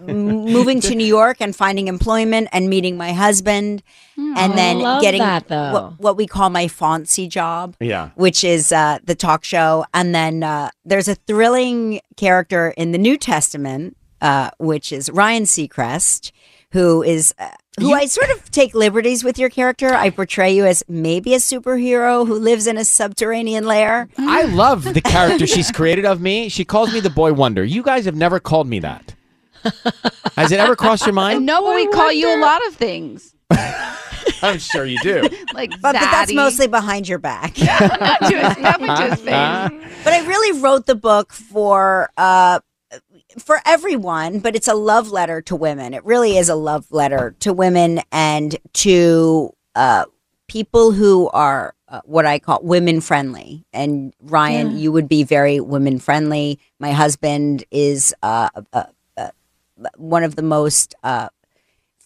[0.00, 3.82] moving to New York and finding employment and meeting my husband,
[4.16, 5.72] and then getting that, though.
[5.72, 7.76] What, what we call my fancy job.
[7.80, 8.10] Yeah.
[8.14, 9.84] which is uh, the talk show.
[9.94, 15.44] And then uh, there's a thrilling character in the New Testament, uh, which is Ryan
[15.44, 16.32] Seacrest,
[16.72, 17.34] who is.
[17.38, 19.92] Uh, who I sort of take liberties with your character.
[19.92, 24.08] I portray you as maybe a superhero who lives in a subterranean lair.
[24.16, 26.48] I love the character she's created of me.
[26.48, 27.64] She calls me the boy wonder.
[27.64, 29.16] You guys have never called me that.
[30.36, 31.46] Has it ever crossed your mind?
[31.46, 33.34] No, but we call you a lot of things.
[34.42, 35.28] I'm sure you do.
[35.54, 36.34] Like But, but that's zaddy.
[36.36, 37.56] mostly behind your back.
[37.58, 39.94] not to his, not to his face.
[40.04, 42.60] but I really wrote the book for uh
[43.38, 45.94] for everyone, but it's a love letter to women.
[45.94, 50.04] It really is a love letter to women and to uh
[50.48, 53.64] people who are uh, what I call women friendly.
[53.72, 54.76] And Ryan, Yeah.
[54.78, 56.58] you would be very women friendly.
[56.80, 58.84] My husband is uh, uh, uh
[59.96, 61.28] one of the most uh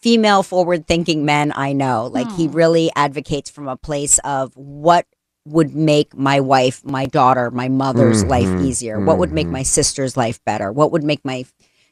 [0.00, 2.06] female forward thinking men I know.
[2.06, 5.06] Like he really advocates from a place of what
[5.44, 9.00] would make my wife, my daughter, my mother's life Mhm, easier?
[9.00, 10.70] What would make my sister's life better?
[10.70, 11.44] What would make my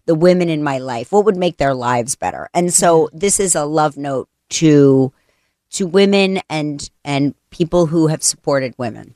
[0.05, 1.11] the women in my life?
[1.11, 2.49] What would make their lives better?
[2.55, 5.12] And so this is a love note to
[5.71, 9.15] to women and and people who have supported women.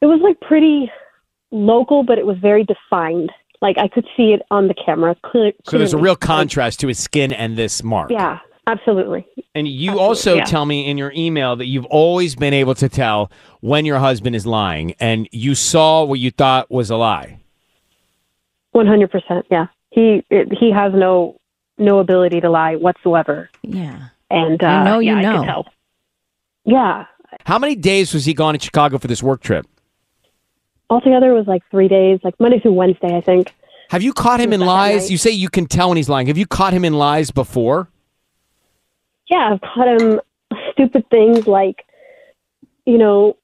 [0.00, 0.90] it was like pretty
[1.50, 3.30] local, but it was very defined.
[3.62, 5.16] Like I could see it on the camera.
[5.24, 8.10] Clear, So there's a real contrast to his skin and this mark.
[8.10, 9.26] Yeah, absolutely.
[9.54, 10.44] And you also yeah.
[10.44, 14.34] tell me in your email that you've always been able to tell when your husband
[14.36, 17.38] is lying and you saw what you thought was a lie.
[18.74, 19.46] One hundred percent.
[19.50, 21.40] Yeah, he it, he has no
[21.78, 23.48] no ability to lie whatsoever.
[23.62, 24.08] Yeah.
[24.30, 25.38] And uh, I know you yeah, I know.
[25.38, 25.66] could tell.
[26.64, 27.04] Yeah,
[27.44, 29.66] How many days was he gone in Chicago for this work trip?
[30.90, 33.54] altogether it was like three days, like Monday through Wednesday, I think.
[33.90, 35.02] Have you caught him in lies?
[35.04, 35.10] night.
[35.10, 36.26] You say you can tell when he's lying.
[36.28, 37.88] Have you caught him in lies before?
[39.28, 40.20] Yeah, I've caught him
[40.72, 41.84] stupid things like,
[42.86, 43.36] you know,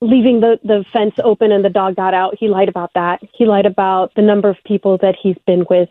[0.00, 2.36] leaving the, the fence open and the dog got out.
[2.38, 3.20] He lied about that.
[3.34, 5.88] He lied about the number of people that he's been with.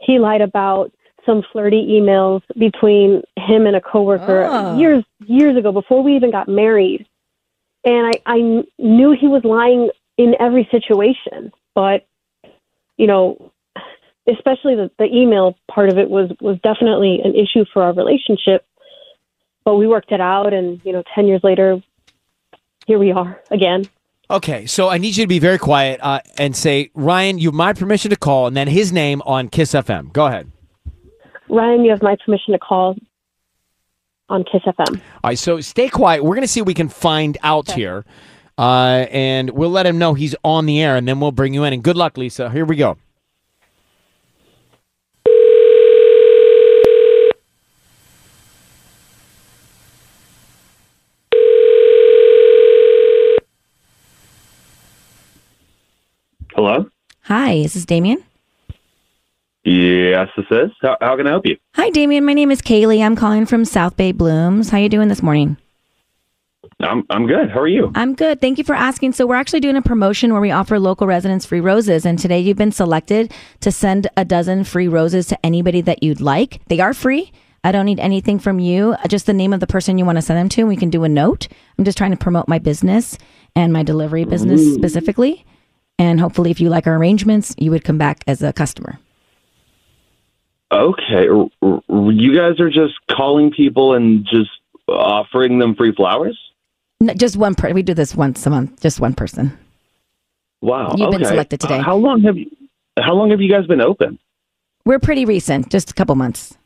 [0.00, 0.92] He lied about
[1.26, 4.78] some flirty emails between him and a coworker Oh.
[4.78, 7.06] years years ago before we even got married.
[7.84, 12.06] And I, I knew he was lying in every situation, but
[12.96, 13.52] you know,
[14.26, 18.64] especially the, the email part of it was was definitely an issue for our relationship.
[19.64, 21.82] But we worked it out, and you know, ten years later,
[22.90, 23.88] here we are again.
[24.28, 27.54] Okay, so I need you to be very quiet uh, and say, Ryan, you have
[27.54, 30.12] my permission to call, and then his name on Kiss FM.
[30.12, 30.50] Go ahead.
[31.48, 32.96] Ryan, you have my permission to call
[34.28, 34.96] on Kiss FM.
[34.96, 36.24] All right, so stay quiet.
[36.24, 38.04] We're going to see what we can find out here,
[38.58, 41.62] uh, and we'll let him know he's on the air, and then we'll bring you
[41.62, 41.72] in.
[41.72, 42.50] And good luck, Lisa.
[42.50, 42.98] Here we go.
[56.60, 56.84] Hello?
[57.22, 58.22] Hi, this is this Damien?
[59.64, 60.70] Yes, this is.
[60.82, 61.56] How, how can I help you?
[61.74, 62.22] Hi, Damien.
[62.22, 63.02] My name is Kaylee.
[63.02, 64.68] I'm calling from South Bay Blooms.
[64.68, 65.56] How you doing this morning?
[66.80, 67.48] I'm I'm good.
[67.50, 67.90] How are you?
[67.94, 68.42] I'm good.
[68.42, 69.12] Thank you for asking.
[69.14, 72.40] So we're actually doing a promotion where we offer local residents free roses, and today
[72.40, 76.60] you've been selected to send a dozen free roses to anybody that you'd like.
[76.68, 77.32] They are free.
[77.64, 78.96] I don't need anything from you.
[79.08, 80.60] Just the name of the person you want to send them to.
[80.60, 81.48] and We can do a note.
[81.78, 83.16] I'm just trying to promote my business
[83.56, 84.74] and my delivery business Ooh.
[84.74, 85.46] specifically.
[86.00, 88.98] And hopefully, if you like our arrangements, you would come back as a customer.
[90.72, 91.24] Okay.
[91.26, 94.50] You guys are just calling people and just
[94.88, 96.38] offering them free flowers?
[97.00, 97.74] No, just one person.
[97.74, 98.80] We do this once a month.
[98.80, 99.58] Just one person.
[100.62, 100.94] Wow.
[100.96, 101.78] You've been selected today.
[101.78, 102.50] Uh, how long have you
[102.98, 104.18] How long have you guys been open?
[104.86, 106.56] We're pretty recent, just a couple months.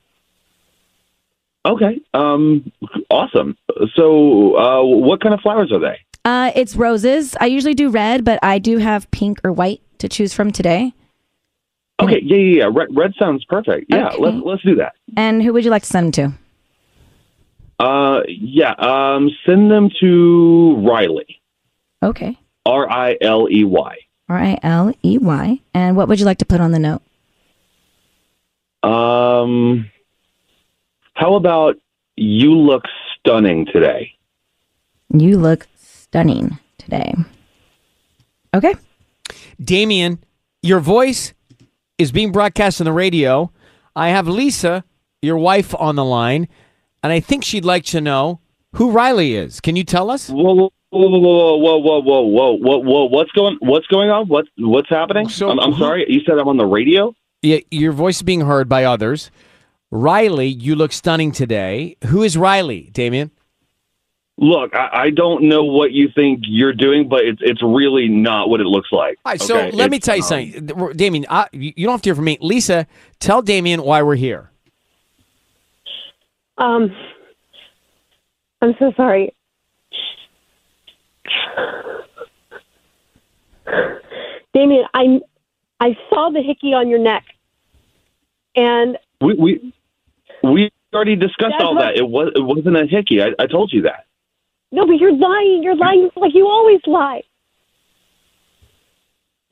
[1.66, 2.00] Okay.
[2.12, 2.70] Um
[3.10, 3.56] awesome.
[3.96, 6.03] So, uh what kind of flowers are they?
[6.24, 7.36] Uh, it's roses.
[7.40, 10.94] I usually do red, but I do have pink or white to choose from today.
[12.00, 12.70] Okay, yeah, yeah, yeah.
[12.72, 13.86] Red, red sounds perfect.
[13.88, 14.18] Yeah, Okay.
[14.18, 14.94] let's let's do that.
[15.16, 16.32] And who would you like to send them
[17.78, 17.84] to?
[17.84, 21.40] Uh yeah, um send them to Riley.
[22.02, 22.38] Okay.
[22.66, 23.96] R I L E Y.
[24.28, 25.60] R I L E Y.
[25.74, 27.02] And what would you like to put on the note?
[28.82, 29.90] Um,
[31.14, 31.76] how about
[32.16, 32.84] you look
[33.18, 34.14] stunning today?
[35.12, 35.66] You look
[36.14, 37.12] stunning today.
[38.54, 38.76] Okay.
[39.60, 40.22] Damien,
[40.62, 41.34] your voice
[41.98, 43.50] is being broadcast on the radio.
[43.96, 44.84] I have Lisa,
[45.22, 46.46] your wife, on the line,
[47.02, 48.38] and I think she'd like to know
[48.76, 49.60] who Riley is.
[49.60, 50.30] Can you tell us?
[50.30, 53.04] Whoa, whoa, whoa, whoa, whoa, whoa, whoa, whoa, whoa, whoa!
[53.06, 53.58] What's going?
[53.58, 54.28] What's going on?
[54.28, 55.26] What What's happening?
[55.40, 56.06] I'm, I'm sorry.
[56.08, 57.12] You said I'm on the radio.
[57.42, 59.32] Yeah, your voice is being heard by others.
[59.90, 61.96] Riley, you look stunning today.
[62.06, 63.32] Who is Riley, Damien?
[64.36, 68.48] Look, I, I don't know what you think you're doing, but it's it's really not
[68.48, 69.16] what it looks like.
[69.24, 69.70] All right, so okay?
[69.70, 71.24] let me tell you um, something, Damien.
[71.30, 72.38] I, you you don't have to hear from me.
[72.40, 72.86] Lisa,
[73.20, 74.50] tell Damien why we're here.
[76.58, 76.90] Um,
[78.60, 79.32] I'm so sorry.
[84.52, 85.20] Damien, I
[85.80, 87.24] I saw the hickey on your neck,
[88.56, 89.74] and We we
[90.42, 91.96] we already discussed That's all what- that.
[91.96, 93.22] It was it wasn't a hickey.
[93.22, 94.03] I, I told you that.
[94.74, 95.62] No, but you're lying.
[95.62, 97.22] You're lying like you always lie.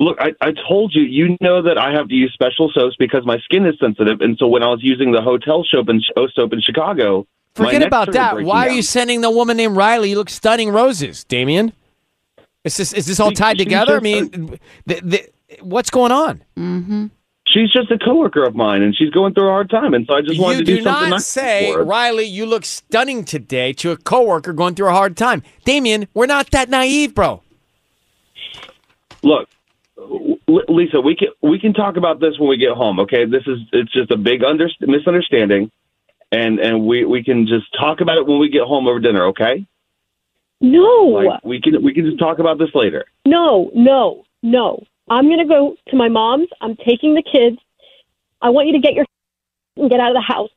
[0.00, 3.24] Look, I, I told you, you know that I have to use special soaps because
[3.24, 4.20] my skin is sensitive.
[4.20, 7.82] And so when I was using the hotel soap in, oh, soap in Chicago, Forget
[7.82, 8.32] about that.
[8.34, 8.74] breaking Why are out.
[8.76, 10.10] you sending the woman named Riley?
[10.10, 11.72] You look stunning roses, Damien.
[12.64, 13.96] Is this is this all tied she's together?
[13.96, 15.28] I just mean, the, the,
[15.60, 16.42] what's going on?
[16.56, 17.06] Mm-hmm.
[17.52, 19.92] She's just a coworker of mine, and she's going through a hard time.
[19.92, 21.84] And so I just wanted You to do, do something not nice say, for her.
[21.84, 25.42] Riley, you look stunning today to a coworker going through a hard time.
[25.66, 27.42] Damien, we're not that naive, bro.
[29.22, 29.48] Look,
[30.68, 32.98] Lisa, we can we can talk about this when we get home.
[33.00, 35.70] Okay, this is it's just a big under, misunderstanding,
[36.32, 39.26] and and we we can just talk about it when we get home over dinner.
[39.26, 39.66] Okay?
[40.60, 40.80] No,
[41.26, 43.04] Like we can we can just talk about this later.
[43.26, 44.84] no, no, no.
[45.08, 46.48] I'm gonna go to my mom's.
[46.60, 47.58] I'm taking the kids.
[48.40, 49.04] I want you to get your
[49.76, 50.50] and get out of the house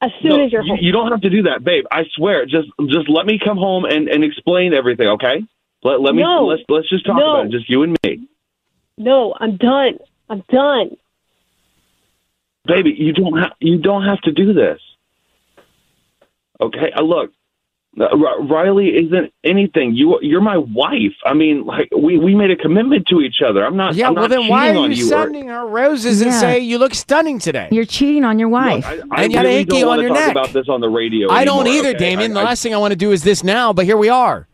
[0.00, 0.78] as soon No, as you're you, home.
[0.80, 1.84] you don't have to do that, babe.
[1.90, 2.44] I swear.
[2.44, 5.42] Just just let me come home and, and explain everything, okay?
[5.84, 6.46] Let let me No.
[6.46, 7.34] let's let's just talk No.
[7.40, 8.28] about it, just you and me.
[8.98, 9.98] No, I'm done.
[10.28, 10.96] I'm done.
[12.64, 14.80] Baby, you don't have you don't have to do this.
[16.60, 16.92] Okay?
[16.96, 17.32] Uh, look,
[17.94, 19.94] Riley isn't anything.
[19.94, 21.12] You you're my wife.
[21.26, 23.64] I mean, like we we made a commitment to each other.
[23.66, 25.66] I'm not Yeah, I'm well, not then why are on you you or- sending her
[25.66, 26.40] roses and Yeah.
[26.40, 27.68] say you look stunning today?
[27.70, 28.86] You're cheating on your wife.
[28.86, 30.30] I And you had a really don't on wanna your talk neck.
[30.30, 31.30] about this on the radio.
[31.30, 31.98] I don't either, okay?
[31.98, 32.30] Damien.
[32.30, 34.46] I- the last thing I want to do is this now, but here we are.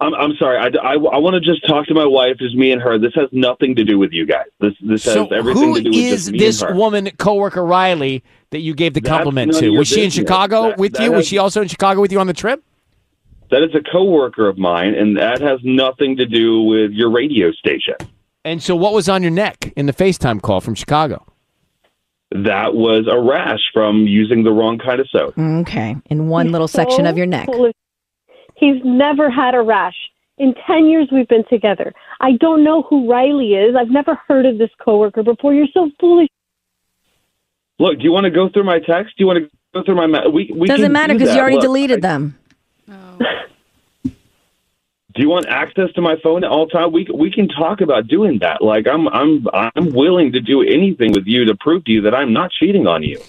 [0.00, 0.58] I'm, I'm sorry.
[0.58, 2.36] I, I want to just talk to my wife.
[2.38, 2.98] It's me and her.
[2.98, 4.46] This has nothing to do with you guys.
[4.60, 6.76] This this So has everything to do with is just me this and her.
[6.76, 9.66] woman, coworker Riley, that you gave the That's compliment none to?
[9.66, 10.14] of your Was she in business.
[10.22, 11.12] Chicago That- with that you?
[11.12, 12.62] Was she also in Chicago with you on the trip?
[13.50, 17.50] That is a coworker of mine, and that has nothing to do with your radio
[17.50, 17.94] station.
[18.44, 21.24] And so, what was on your neck in the FaceTime call from Chicago?
[22.30, 25.36] That was a rash from using the wrong kind of soap.
[25.38, 25.96] Okay.
[26.10, 27.46] In one little section of your neck.
[27.46, 27.72] full of-
[28.58, 29.96] He's never had a rash.
[30.36, 31.92] In 10 years we've been together.
[32.20, 33.74] I don't know who Riley is.
[33.76, 35.54] I've never heard of this coworker before.
[35.54, 36.28] You're so foolish.
[37.78, 39.16] Look, do you want to go through my text?
[39.16, 40.06] Do you want to go through my?
[40.06, 42.38] Ma- we we Doesn't can matter do because you already Look, deleted them.
[45.18, 46.92] Do you want access to my phone at all time?
[46.92, 48.62] We we can talk about doing that.
[48.62, 52.14] Like I'm I'm I'm willing to do anything with you to prove to you that
[52.14, 53.20] I'm not cheating on you.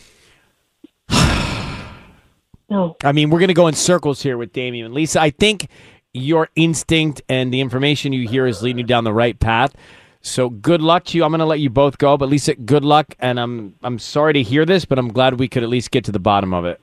[2.70, 2.96] No.
[3.04, 5.20] I mean, we're going to go in circles here with Damien and Lisa.
[5.20, 5.70] I think
[6.14, 9.76] your instinct and the information you hear is leading you down the right path.
[10.22, 11.24] So good luck to you.
[11.24, 13.16] I'm going to let you both go, but Lisa, good luck.
[13.20, 16.04] And I'm I'm sorry to hear this, but I'm glad we could at least get
[16.06, 16.80] to the bottom of it.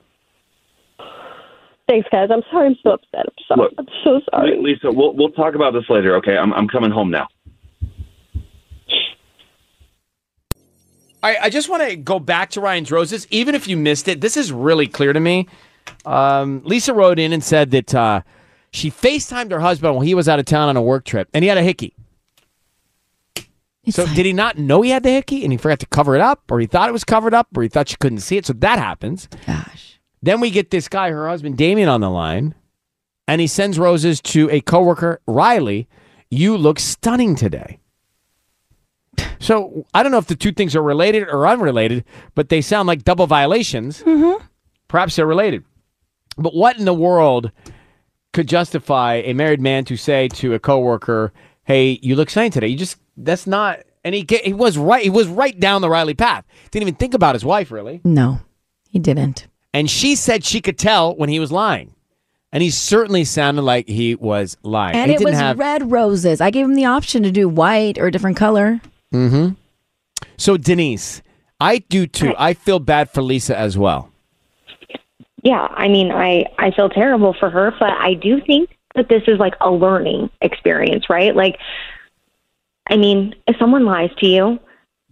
[1.87, 2.29] Thanks, guys.
[2.31, 2.67] I'm sorry.
[2.67, 3.25] I'm so upset.
[3.27, 3.61] I'm sorry.
[3.61, 4.59] Look, I'm so sorry.
[4.61, 6.15] Lisa, we'll we'll talk about this later.
[6.17, 7.27] Okay, I'm I'm coming home now.
[11.23, 13.25] All right, I just want to go back to Ryan's Roses.
[13.29, 15.47] Even if you missed it, this is really clear to me.
[16.05, 18.21] Um, Lisa wrote in and said that uh,
[18.71, 21.43] she FaceTimed her husband while he was out of town on a work trip, and
[21.43, 21.93] he had a hickey.
[23.89, 26.21] so did he not know he had the hickey, and he forgot to cover it
[26.21, 28.45] up, or he thought it was covered up, or he thought she couldn't see it?
[28.45, 29.27] So that happens.
[29.45, 29.99] Gosh.
[30.21, 32.55] Then we get this guy, her husband Damien, on the line,
[33.27, 35.87] and he sends roses to a coworker, Riley.
[36.29, 37.79] You look stunning today.
[39.39, 42.03] So I don't know if the two things are related or unrelated,
[42.35, 44.03] but they sound like double violations.
[44.87, 45.63] Perhaps they're related.
[46.37, 47.51] But what in the world
[48.33, 52.67] could justify a married man to say to a coworker, "Hey, you look sane today"?
[52.67, 53.79] You just that's not.
[54.03, 55.03] And he he was right.
[55.03, 56.45] He was right down the Riley path.
[56.71, 58.01] Didn't even think about his wife really.
[58.03, 58.39] No,
[58.89, 59.47] he didn't.
[59.73, 61.93] And she said she could tell when he was lying.
[62.51, 64.95] And he certainly sounded like he was lying.
[64.95, 66.39] And he it was have red roses.
[66.39, 68.79] I gave him the option to do white or a different color.
[69.13, 69.53] Mm-hmm.
[70.37, 71.21] So Denise,
[71.59, 72.33] I do too.
[72.37, 74.11] I feel bad for Lisa as well.
[75.47, 79.23] Yeah, I mean, I I feel terrible for her, but I do think that this
[79.27, 81.33] is like a learning experience, right?
[81.33, 81.57] Like,
[82.89, 84.59] I mean, if someone lies to you,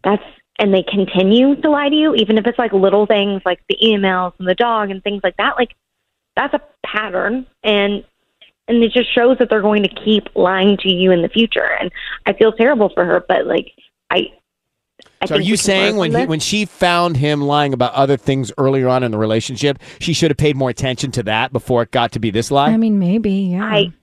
[0.03, 0.23] that's
[0.59, 3.77] and they continue to lie to you, even if it's like little things like the
[3.81, 5.73] emails and the dog and things like that, like
[6.35, 8.03] that's a pattern, and
[8.67, 11.77] and it just shows that they're going to keep lying to you in the future.
[11.79, 11.89] And
[12.25, 13.71] I feel terrible for her, but like
[14.09, 14.33] I.
[15.31, 18.51] I So are you saying when he, when she found him lying about other things
[18.57, 21.91] earlier on in the relationship, she should have paid more attention to that before it
[21.91, 22.71] got to be this lie?
[22.71, 23.31] I mean, maybe.
[23.31, 23.63] Yeah.
[23.63, 23.93] I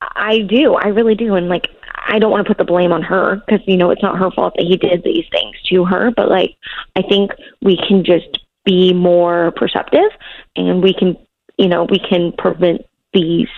[0.00, 0.74] I do.
[0.74, 1.34] I really do.
[1.34, 1.68] And like
[2.08, 4.30] I don't want to put the blame on her because you know it's not her
[4.30, 6.56] fault that he did these things to her, but like
[6.96, 10.10] I think we can just be more perceptive
[10.56, 11.16] and we can
[11.60, 12.80] you know, we can prevent
[13.12, 13.48] these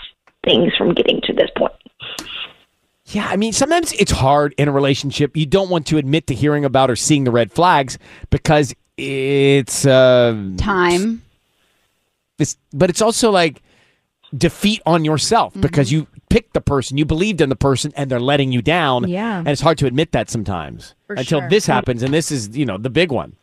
[0.44, 1.72] things from getting to this point.
[3.06, 5.36] Yeah, I mean, sometimes it's hard in a relationship.
[5.36, 7.98] You don't want to admit to hearing about or seeing the red flags
[8.30, 11.22] because it's uh, time.
[12.38, 13.62] It's, but it's also like
[14.36, 18.20] defeat on yourself because you picked the person, you believed in the person, and they're
[18.20, 19.08] letting you down.
[19.08, 19.38] Yeah.
[19.38, 21.48] and it's hard to admit that sometimes For until sure.
[21.50, 23.36] this happens, and this is you know the big one.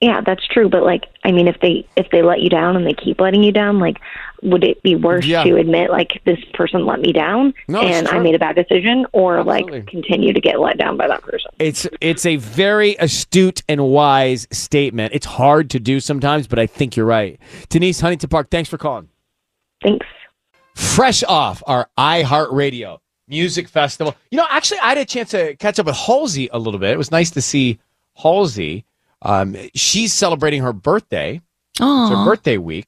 [0.00, 2.84] Yeah, that's true, but like I mean if they if they let you down and
[2.86, 3.98] they keep letting you down, like
[4.42, 5.44] would it be worse Yeah.
[5.44, 9.06] to admit like this person let me down No, and I made a bad decision
[9.12, 9.72] or Absolutely.
[9.80, 11.50] like continue to get let down by that person?
[11.58, 15.14] It's it's a very astute and wise statement.
[15.14, 17.38] It's hard to do sometimes, but I think you're right.
[17.68, 19.08] Denise Huntington Park, thanks for calling.
[19.82, 20.06] Thanks.
[20.74, 24.14] Fresh off our iHeartRadio Music Festival.
[24.30, 26.90] You know, actually, I had a chance to catch up with Halsey a little bit.
[26.90, 27.78] It was nice to see
[28.16, 28.84] Halsey.
[29.22, 31.40] Um, she's celebrating her birthday.
[31.74, 32.86] It's her birthday week.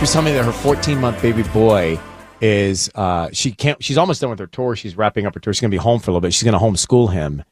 [0.00, 2.00] She was telling me that her 14 month baby boy
[2.40, 4.74] is uh, she can't she's almost done with her tour.
[4.74, 5.52] She's wrapping up her tour.
[5.52, 6.32] She's gonna be home for a little bit.
[6.32, 7.44] She's gonna homeschool him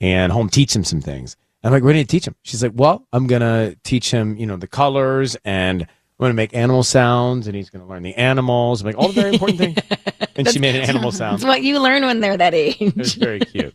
[0.00, 1.36] and home teach him some things.
[1.64, 2.36] I'm like, what are you teach him?
[2.42, 5.88] She's like, well, I'm gonna teach him, you know, the colors and I'm
[6.20, 8.82] gonna make animal sounds and he's gonna learn the animals.
[8.82, 9.78] I'm like, all the very important things.
[10.36, 11.38] And she made an animal sound.
[11.38, 12.76] That's what you learn when they're that age.
[12.78, 13.74] it's very cute.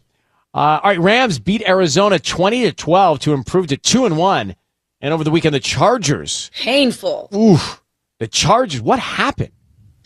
[0.53, 4.55] Uh, all right, Rams beat Arizona 20 to 12 to improve to 2 and 1.
[5.01, 6.49] And over the weekend, the Chargers.
[6.53, 7.29] Painful.
[7.35, 7.80] Oof.
[8.21, 9.51] The Chargers, what happened?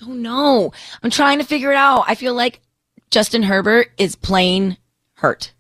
[0.02, 0.72] Oh no.
[1.04, 2.06] I'm trying to figure it out.
[2.08, 2.62] I feel like
[3.12, 4.78] Justin Herbert is playing
[5.16, 5.52] hurt.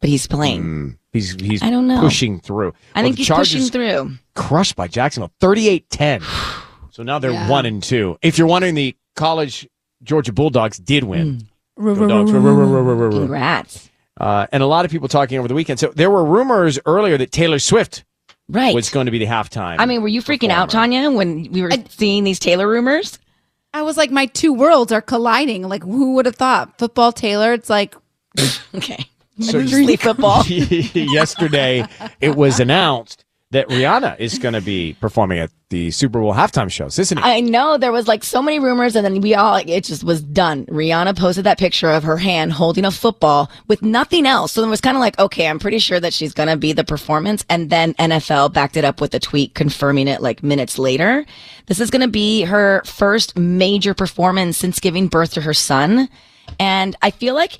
[0.00, 0.98] But he's playing.
[1.12, 2.00] He's he's I don't know.
[2.00, 2.72] pushing through.
[2.96, 4.10] I Well, think he's Chargers pushing through.
[4.34, 6.24] Crushed by Jacksonville 38-10.
[6.90, 7.48] so now they're Yeah.
[7.48, 8.18] 1 and 2.
[8.22, 9.68] If you're wondering the college
[10.02, 11.46] Georgia Bulldogs did win.
[11.76, 13.10] Mm.
[13.12, 13.88] Congrats.
[14.20, 15.78] Uh, and a lot of people talking over the weekend.
[15.78, 18.04] So there were rumors earlier that Taylor Swift
[18.50, 18.74] Right.
[18.74, 19.76] was going to be the halftime.
[19.78, 23.18] I mean, were you freaking out, Tanya, when we were seeing these Taylor rumors?
[23.74, 25.62] I was like, my two worlds are colliding.
[25.68, 26.78] Like, who would have thought?
[26.78, 27.94] Football Taylor, it's like,
[28.74, 29.04] okay.
[29.40, 30.44] So- Sleep football.
[30.46, 31.84] yesterday
[32.20, 36.70] it was announced that Rihanna is going to be performing at the Super Bowl halftime
[36.70, 37.24] shows, isn't it?
[37.24, 40.22] I know there was like so many rumors, and then we all it just was
[40.22, 40.66] done.
[40.66, 44.68] Rihanna posted that picture of her hand holding a football with nothing else, so it
[44.68, 47.70] was kind of like, okay, I'm pretty sure that she's gonna be the performance, and
[47.70, 51.24] then NFL backed it up with a tweet confirming it like minutes later.
[51.66, 56.08] This is gonna be her first major performance since giving birth to her son,
[56.58, 57.58] and I feel like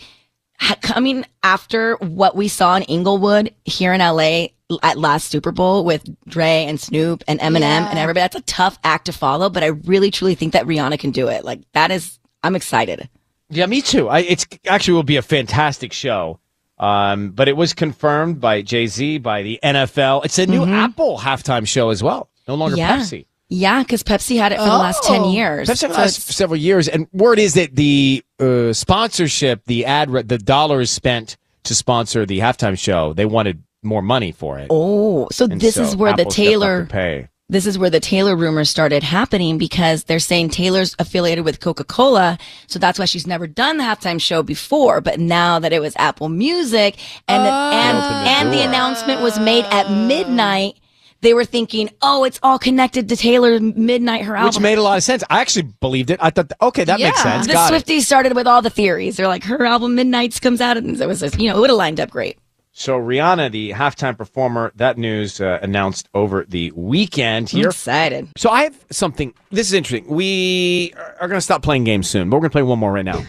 [0.83, 4.47] coming after what we saw in Inglewood here in LA
[4.83, 8.21] at last Super Bowl with Dre and Snoop and Eminem and everybody.
[8.23, 11.29] That's a tough act to follow, but I really truly think that Rihanna can do
[11.29, 11.45] it.
[11.45, 13.09] Like that is, I'm excited.
[13.51, 14.09] Yeah, me too.
[14.09, 16.39] I, it's actually will be a fantastic show.
[16.79, 20.25] Um, but it was confirmed by Jay Z, by the NFL.
[20.25, 22.29] It's a new Apple halftime show as well.
[22.47, 22.79] No longer Mm-hmm.
[22.79, 22.99] yeah.
[22.99, 23.27] Pepsi.
[23.51, 25.69] Yeah, because Pepsi had it for the last 10 years.
[25.69, 29.87] Pepsi for the So last several years, and word is that the uh, sponsorship, the
[29.87, 34.59] ad, re- the dollars spent to sponsor the halftime show, they wanted more money for
[34.59, 34.67] it.
[34.71, 37.29] Oh, so And this so is where the Apple up Taylor pay.
[37.49, 42.37] this is where the Taylor rumors started happening because they're saying Taylor's affiliated with Coca-Cola,
[42.67, 45.01] so that's why she's never done the halftime show before.
[45.01, 49.65] But now that it was Apple Music and and the and the announcement was made
[49.67, 50.75] at midnight,
[51.21, 54.49] they were thinking, oh, it's all connected to Taylor Midnight her album.
[54.49, 55.25] Which made a lot of sense.
[55.29, 56.19] I actually believed it.
[56.23, 57.47] I thought, okay, that makes sense.
[57.47, 57.85] The Got it.
[57.85, 59.17] Swifties started with all the theories.
[59.17, 61.71] They're like, her album Midnights comes out, and it was, just, you know, it would
[61.71, 62.39] have lined up great.
[62.79, 68.29] So Rihanna, the halftime performer, that news uh, announced over the weekend I'm excited.
[68.37, 69.35] So I have something.
[69.51, 70.09] This is interesting.
[70.09, 72.93] We are going to stop playing games soon, but we're going to play one more
[72.93, 73.21] right now.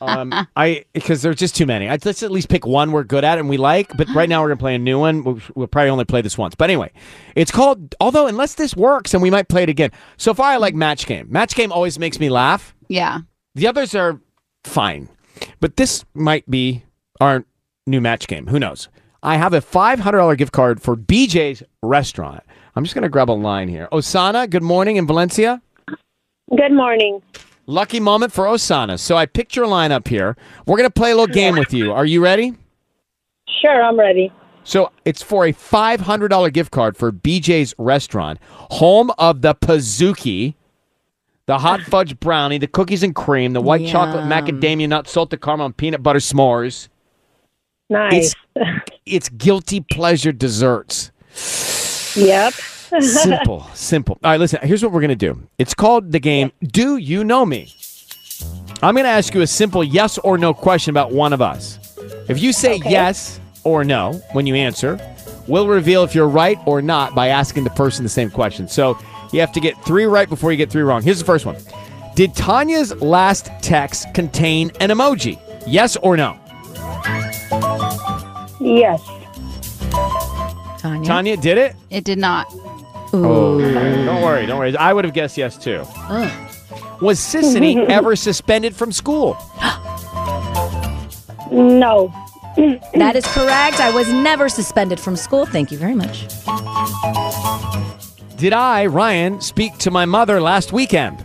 [0.00, 1.90] um, I because there's just too many.
[1.90, 3.94] I, let's at least pick one we're good at and we like.
[3.98, 5.24] But right now we're going to play a new one.
[5.24, 6.54] We'll, we'll probably only play this once.
[6.54, 6.90] But anyway,
[7.36, 7.94] it's called.
[8.00, 9.90] Although unless this works, and we might play it again.
[10.16, 11.26] So far, I like Match Game.
[11.30, 12.74] Match Game always makes me laugh.
[12.88, 13.18] Yeah.
[13.56, 14.18] The others are
[14.64, 15.10] fine,
[15.60, 16.82] but this might be
[17.20, 17.44] our
[17.86, 18.46] new match game.
[18.46, 18.88] Who knows?
[19.22, 22.42] I have a $500 gift card for BJ's restaurant.
[22.74, 23.88] I'm just going to grab a line here.
[23.92, 25.60] Osana, good morning in Valencia.
[26.56, 27.22] Good morning.
[27.66, 28.98] Lucky moment for Osana.
[28.98, 30.36] So I picked your line up here.
[30.66, 31.92] We're going to play a little game with you.
[31.92, 32.54] Are you ready?
[33.60, 34.32] Sure, I'm ready.
[34.64, 38.38] So it's for a $500 gift card for BJ's restaurant,
[38.70, 40.54] home of the Pizookie,
[41.46, 45.66] the hot fudge brownie, the cookies and cream, the white chocolate macadamia nut, salted caramel,
[45.66, 46.88] and peanut butter s'mores.
[47.90, 48.34] Nice.
[48.56, 51.10] It's, it's guilty pleasure desserts.
[52.16, 52.54] Yep.
[53.00, 54.18] Simple, simple.
[54.22, 55.48] All right, listen, here's what we're going to do.
[55.56, 57.74] It's called the game Do You Know Me?
[58.82, 61.78] I'm going to ask you a simple yes or no question about one of us.
[62.28, 65.00] If you say yes or no when you answer,
[65.48, 68.68] we'll reveal if you're right or not by asking the person the same question.
[68.68, 68.98] So
[69.32, 71.00] you have to get three right before you get three wrong.
[71.00, 71.56] Here's the first one
[72.14, 75.40] Did Tanya's last text contain an emoji?
[75.66, 76.38] Yes or no?
[78.62, 79.02] Yes.
[80.78, 81.06] Tanya.
[81.06, 81.76] Tanya did it?
[81.90, 82.46] It did not.
[83.12, 84.76] Oh, don't worry, don't worry.
[84.76, 85.80] I would have guessed yes too.
[87.00, 89.36] Was Sisanie ever suspended from school?
[91.50, 92.12] No.
[92.94, 93.80] That is correct.
[93.80, 95.46] I was never suspended from school.
[95.46, 96.26] Thank you very much.
[98.36, 101.24] Did I, Ryan, speak to my mother last weekend?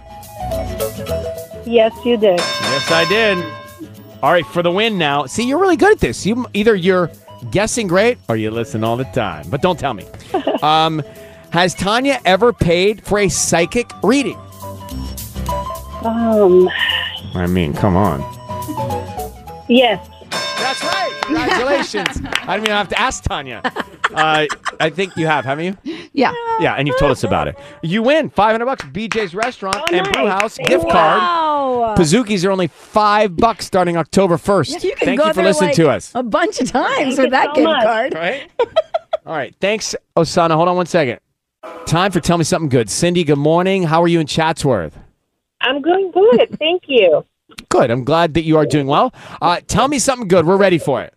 [1.66, 2.40] Yes, you did.
[2.40, 3.38] Yes, I did.
[4.24, 5.26] All right, for the win now.
[5.26, 6.26] See, you're really good at this.
[6.26, 7.12] You either you're
[7.52, 9.50] guessing great or you listen all the time.
[9.50, 10.06] But don't tell me.
[10.62, 11.02] um,
[11.52, 14.38] has Tanya ever paid for a psychic reading?
[16.04, 16.70] Um.
[17.34, 18.22] I mean, come on.
[19.70, 20.08] Yes.
[20.58, 21.14] That's right.
[21.24, 22.22] Congratulations.
[22.24, 23.62] I don't even have to ask Tanya.
[24.14, 24.48] Uh,
[24.80, 26.08] I think you have, haven't you?
[26.14, 26.34] Yeah.
[26.60, 27.58] Yeah, and you've told us about it.
[27.84, 30.42] You win 500 bucks BJ's Restaurant Oh, and Brew nice.
[30.42, 31.20] House gift card.
[31.22, 31.96] Wow.
[31.98, 34.84] Pizookies are only five bucks starting October 1st.
[34.84, 36.12] You can Thank go you for there, listening like, to us.
[36.16, 37.84] a bunch of times Thank with that so gift much.
[37.84, 38.14] card.
[38.16, 38.50] Right?
[39.26, 39.54] All right.
[39.60, 40.52] Thanks, Osana.
[40.56, 41.20] Hold on one second.
[41.86, 42.90] Time for Tell Me Something Good.
[42.90, 43.84] Cindy, good morning.
[43.84, 44.98] How are you in Chatsworth?
[45.62, 46.58] I'm doing good.
[46.58, 47.26] Thank you.
[47.70, 47.92] Good.
[47.92, 49.14] I'm glad that you are doing well.
[49.42, 50.46] Uh, tell me something good.
[50.46, 51.14] We're ready for it.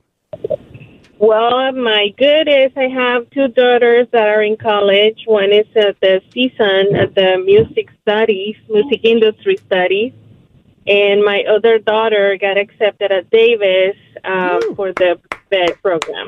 [1.18, 5.24] Well, my good is I have two daughters that are in college.
[5.26, 10.14] One is at the CSUN at the music studies, music industry studies,
[10.86, 15.20] and my other daughter got accepted at Davis uh, for the
[15.50, 16.26] vet program.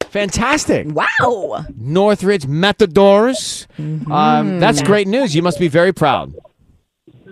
[0.00, 0.88] Fantastic.
[0.90, 1.64] Wow.
[1.76, 3.68] Northridge Matadors.
[3.78, 5.34] Um, that's great news.
[5.34, 6.34] You must be very proud.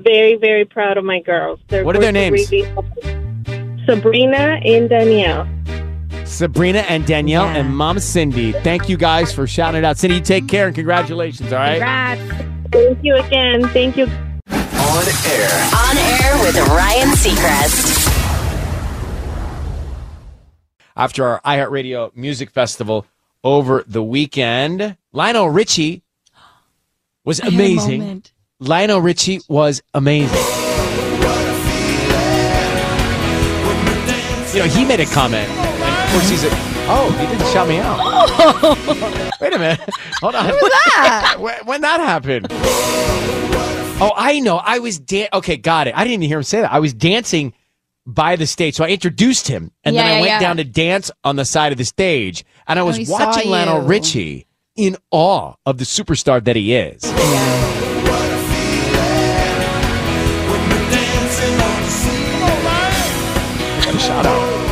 [0.05, 1.61] Very, very proud of my girls.
[1.69, 2.47] They're What are their names?
[3.87, 5.47] Sabrina and Danielle.
[6.25, 7.57] Sabrina and Danielle Yeah.
[7.59, 8.53] and Mom Cindy.
[8.53, 9.99] Thank you guys for shouting it out.
[9.99, 11.79] Cindy, take care and congratulations, all right?
[11.79, 12.23] Congrats.
[12.73, 13.69] Thank you again.
[13.69, 14.05] Thank you.
[14.07, 15.51] On air.
[15.75, 18.01] On air with Ryan Seacrest.
[20.97, 23.07] After our iHeartRadio Music Festival
[23.43, 26.03] over the weekend, Lionel Richie
[27.25, 28.23] was I had a amazing.
[28.63, 30.39] Lionel Richie was amazing.
[34.53, 35.49] You know, he made a comment.
[35.49, 36.49] And of course, he's a.
[36.89, 37.99] Oh, he didn't shout me out.
[39.41, 39.81] Wait a minute.
[40.21, 40.47] Hold on.
[40.61, 41.63] When that?
[41.65, 42.47] when, that happened?
[44.01, 44.57] Oh, I know.
[44.59, 45.95] I was dan- Okay, got it.
[45.97, 46.73] I didn't even hear him say that.
[46.73, 47.55] I was dancing
[48.07, 48.75] by the stage.
[48.75, 50.41] So I introduced him, and then I yeah, went yeah.
[50.41, 53.51] down to dance on the side of the stage, and I Oh, was saw watching
[53.51, 53.81] Lionel.
[53.83, 54.47] Richie
[54.77, 57.03] in awe of the superstar that he is.
[64.03, 64.63] Shout out.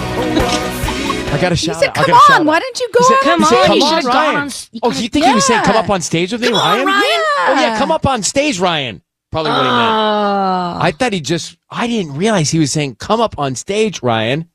[1.33, 1.99] I got a shout said, out.
[1.99, 3.23] I "Come got a on, why didn't you go He said, on?
[3.23, 4.37] Come on, come on, should've gone Ryan.
[4.41, 6.49] on you oh, could've- you think he was saying, "Come up on stage with me,
[6.49, 6.87] Come on, Ryan"?
[6.87, 7.03] Ryan.
[7.03, 9.03] Oh yeah, come up on stage, Ryan.
[9.31, 9.75] Probably what he meant.
[9.79, 10.79] Oh.
[10.83, 11.57] I thought he just.
[11.71, 14.49] I didn't realize he was saying, "Come up on stage, Ryan."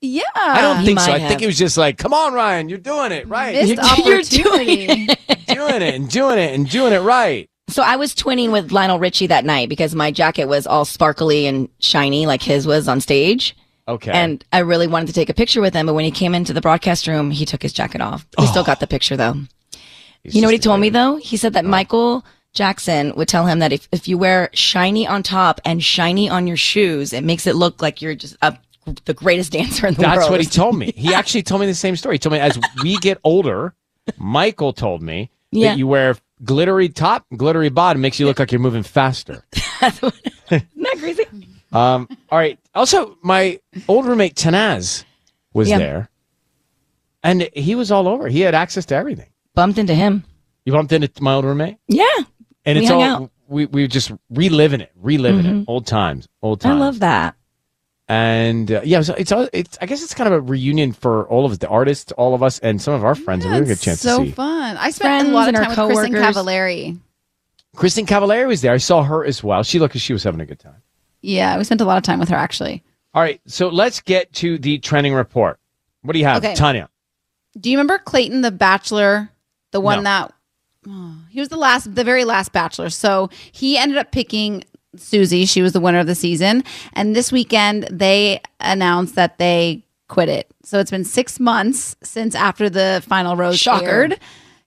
[0.00, 0.22] Yeah.
[0.34, 1.12] I don't think so.
[1.12, 1.40] might I think have.
[1.40, 4.86] he was just like, "Come on, Ryan, you're doing it right, You're- you're doing opportunity.
[5.48, 8.98] doing it and doing it and doing it right." So I was twinning with Lionel
[8.98, 13.00] Richie that night because my jacket was all sparkly and shiny like his was on
[13.00, 13.54] stage.
[13.92, 14.10] Okay.
[14.10, 16.52] And I really wanted to take a picture with him, but when he came into
[16.52, 18.26] the broadcast room, he took his jacket off.
[18.38, 18.66] We still oh.
[18.66, 19.34] got the picture though.
[20.22, 21.16] He's you know what he told me though?
[21.16, 21.68] He said that oh.
[21.68, 22.24] Michael
[22.54, 26.46] Jackson would tell him that if, if you wear shiny on top and shiny on
[26.46, 28.56] your shoes, it makes it look like you're just a,
[29.04, 30.18] the greatest dancer in the world.
[30.18, 30.92] That's what he told me.
[30.96, 32.16] He actually told me the same story.
[32.16, 33.74] He told me as we get older,
[34.16, 35.70] Michael told me Yeah.
[35.70, 39.44] that you wear glittery top, glittery bottom makes you look like you're moving faster.
[39.82, 40.12] Isn't
[40.50, 41.24] that crazy?
[41.72, 42.58] Um, all right.
[42.74, 45.04] Also, my old roommate Tanaz
[45.54, 45.78] was Yeah.
[45.78, 46.10] there,
[47.22, 48.28] and he was all over.
[48.28, 49.28] He had access to everything.
[49.54, 50.24] Bumped into him.
[50.64, 52.04] You bumped into my old roommate, Yeah.
[52.64, 53.30] and We it's hung all out.
[53.48, 56.68] we we were just reliving it, reliving it, old times, old Mm-hmm.
[56.76, 57.34] I love that.
[58.08, 61.26] And uh, yeah, so it's, all it's I guess it's kind of a reunion for
[61.28, 63.44] all of us, the artists, all of us, and some of our friends.
[63.44, 64.32] that we didn't get a chance so to see.
[64.32, 64.76] fun.
[64.76, 66.36] I spent Friends a lot of time with Kristin coworkers.
[66.36, 66.98] Cavallari.
[67.76, 68.72] Kristin Cavallari was there.
[68.72, 69.62] I saw her as well.
[69.62, 70.82] She looked like she was having a good time.
[71.22, 72.82] Yeah, we spent a lot of time with her actually.
[73.14, 75.58] All right, so let's get to the trending report.
[76.02, 76.54] What do you have, Okay.
[76.54, 76.88] Tanya?
[77.60, 79.30] Do you remember Clayton the Bachelor?
[79.72, 80.02] The one No.
[80.04, 80.34] that
[80.88, 82.90] oh, he was the last, the very last Bachelor.
[82.90, 84.64] So he ended up picking
[84.96, 85.44] Susie.
[85.46, 86.64] She was the winner of the season.
[86.94, 90.50] And this weekend they announced that they quit it.
[90.64, 93.86] So it's been six months since after the final rose Shocker.
[93.86, 94.20] aired.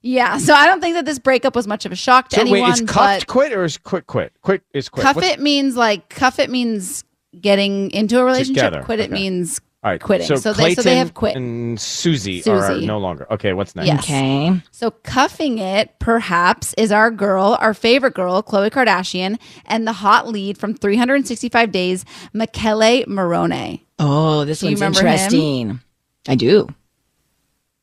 [0.08, 0.38] Yeah.
[0.38, 2.62] So I don't think that this breakup was much of a shock to So anyone.
[2.62, 4.32] wait, is cuffed but quit or is quit quit?
[4.44, 5.04] Quit is quit.
[5.04, 7.04] cuff What's- it means like cuff it means
[7.42, 8.66] getting into a relationship.
[8.66, 8.84] Together.
[8.84, 10.28] Quit it means All right, quitting.
[10.28, 11.36] So, So they- Clayton so they have quit.
[11.36, 12.86] And Susie, are Susie.
[12.86, 13.26] no longer.
[13.32, 13.88] Okay, what's next?
[13.88, 14.00] Yes.
[14.04, 14.62] Okay.
[14.72, 20.28] So cuffing it, perhaps, is our girl, our favorite girl, Khloe Kardashian, and the hot
[20.28, 23.80] lead from 365 Days, Michele Morrone.
[24.00, 25.08] Oh, this Do one's remember him?
[25.08, 25.80] interesting.
[26.28, 26.68] I do.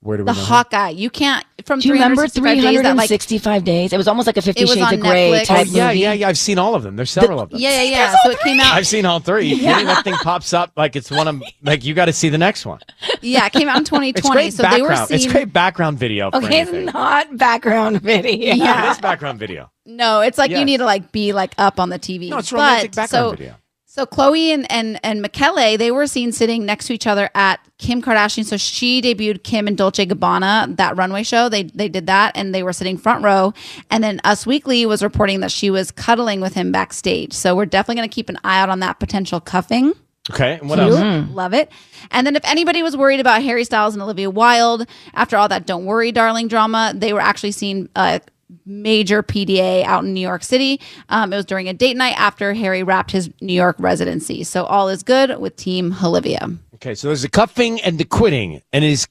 [0.02, 0.46] Where do we The know him?
[0.72, 0.96] hot.
[0.96, 3.92] You can't from Do you remember 365 Days like days?
[3.92, 5.40] It was almost like a Fifty It was Shades on of Grey Netflix.
[5.42, 5.98] Oh type yeah, movie.
[6.00, 6.28] yeah, yeah.
[6.28, 6.96] I've seen all of them.
[6.96, 7.60] There's several of them.
[7.60, 8.16] yeah, yeah, yeah.
[8.24, 8.74] So it came out.
[8.74, 9.46] I've seen all three.
[9.46, 9.86] You kidding?
[9.86, 12.66] That thing pops up like it's one of like you got to see the next
[12.66, 12.80] one.
[13.20, 14.32] Yeah, it came out in It's 2020.
[14.34, 15.08] great So they were background.
[15.08, 15.14] seen.
[15.16, 16.30] It's great background video.
[16.32, 16.84] For Okay, anything.
[16.84, 18.54] it's not background video.
[18.56, 18.88] Yeah.
[18.88, 19.70] It is background video.
[19.86, 20.58] No, it's like Yes.
[20.58, 22.28] you need to like be like up on the TV.
[22.30, 23.54] No, it's romantic But, background so, video.
[23.94, 27.60] So Khloe and and and Michele, they were seen sitting next to each other at
[27.76, 28.46] Kim Kardashian.
[28.46, 31.50] So she debuted Kim and Dolce Gabbana that runway show.
[31.50, 33.52] They they did that, and they were sitting front row.
[33.90, 37.34] And then Us Weekly was reporting that she was cuddling with him backstage.
[37.34, 39.92] So we're definitely going to keep an eye out on that potential cuffing.
[40.30, 40.92] Okay, and what Cute.
[40.92, 41.28] else?
[41.30, 41.70] Love it.
[42.12, 45.66] And then if anybody was worried about Harry Styles and Olivia Wilde after all that
[45.66, 48.20] "Don't Worry, Darling" drama, they were actually seen uh,
[48.66, 50.80] major PDA out in New York City.
[51.08, 54.44] Um, it was during a date night after Harry wrapped his New York residency.
[54.44, 56.50] So all is good with Team Olivia.
[56.74, 59.06] Okay, so there's the cuffing and the quitting, and is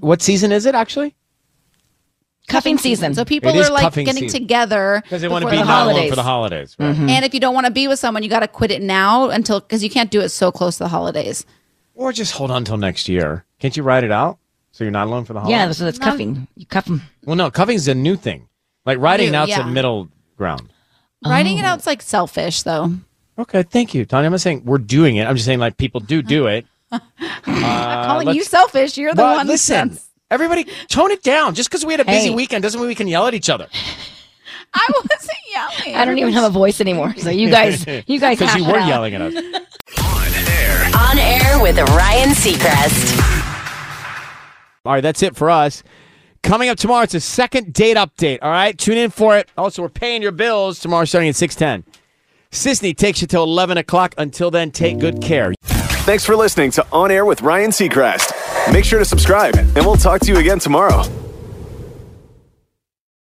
[0.00, 1.14] what season is it actually?
[2.48, 3.14] Cuffing season.
[3.14, 4.40] So people It is are like getting season.
[4.40, 6.10] together Because they want to before be the not alone holidays.
[6.10, 6.76] for the holidays.
[6.80, 6.96] Right?
[6.96, 9.28] And if you don't want to be with someone, you got to quit it now
[9.30, 11.46] until because you can't do it so close to the holidays.
[11.94, 13.44] Or just hold on until next year.
[13.60, 14.38] Can't you write it out
[14.72, 15.58] so you're not alone for the holidays?
[15.60, 16.48] Yeah, so that's cuffing.
[16.56, 17.02] You cuff them.
[17.24, 18.48] Well, no, cuffing's a new thing.
[18.90, 19.60] Like writing New, out's yeah.
[19.66, 20.72] a middle ground.
[21.24, 21.60] Writing Oh.
[21.60, 22.92] it out's like selfish, though.
[23.38, 24.26] Okay, thank you, Tanya.
[24.26, 25.26] I'm not saying we're doing it.
[25.28, 26.66] I'm just saying like people do do it.
[26.92, 26.98] Uh,
[27.46, 29.46] I'm Calling you selfish, you're the Well, one.
[29.46, 29.96] listen,
[30.30, 31.54] everybody, tone it down.
[31.54, 32.34] Just because we had a busy Hey.
[32.34, 33.68] weekend doesn't mean we can yell at each other.
[34.74, 35.94] I wasn't yelling.
[35.96, 37.14] I don't even have a voice anymore.
[37.16, 38.88] So you guys, you guys, because you were out.
[38.88, 39.34] yelling at us.
[39.36, 43.20] On air, on air with Ryan Seacrest.
[44.84, 45.82] All right, that's it for us.
[46.42, 48.38] Coming up tomorrow, it's a second date update.
[48.42, 49.48] All right, tune in for it.
[49.56, 51.84] Also, we're paying your bills tomorrow, starting at six ten.
[52.50, 54.14] Sisanie takes you till eleven o'clock.
[54.18, 55.54] Until then, take good care.
[55.62, 58.32] Thanks for listening to On Air with Ryan Seacrest.
[58.72, 61.04] Make sure to subscribe, and we'll talk to you again tomorrow.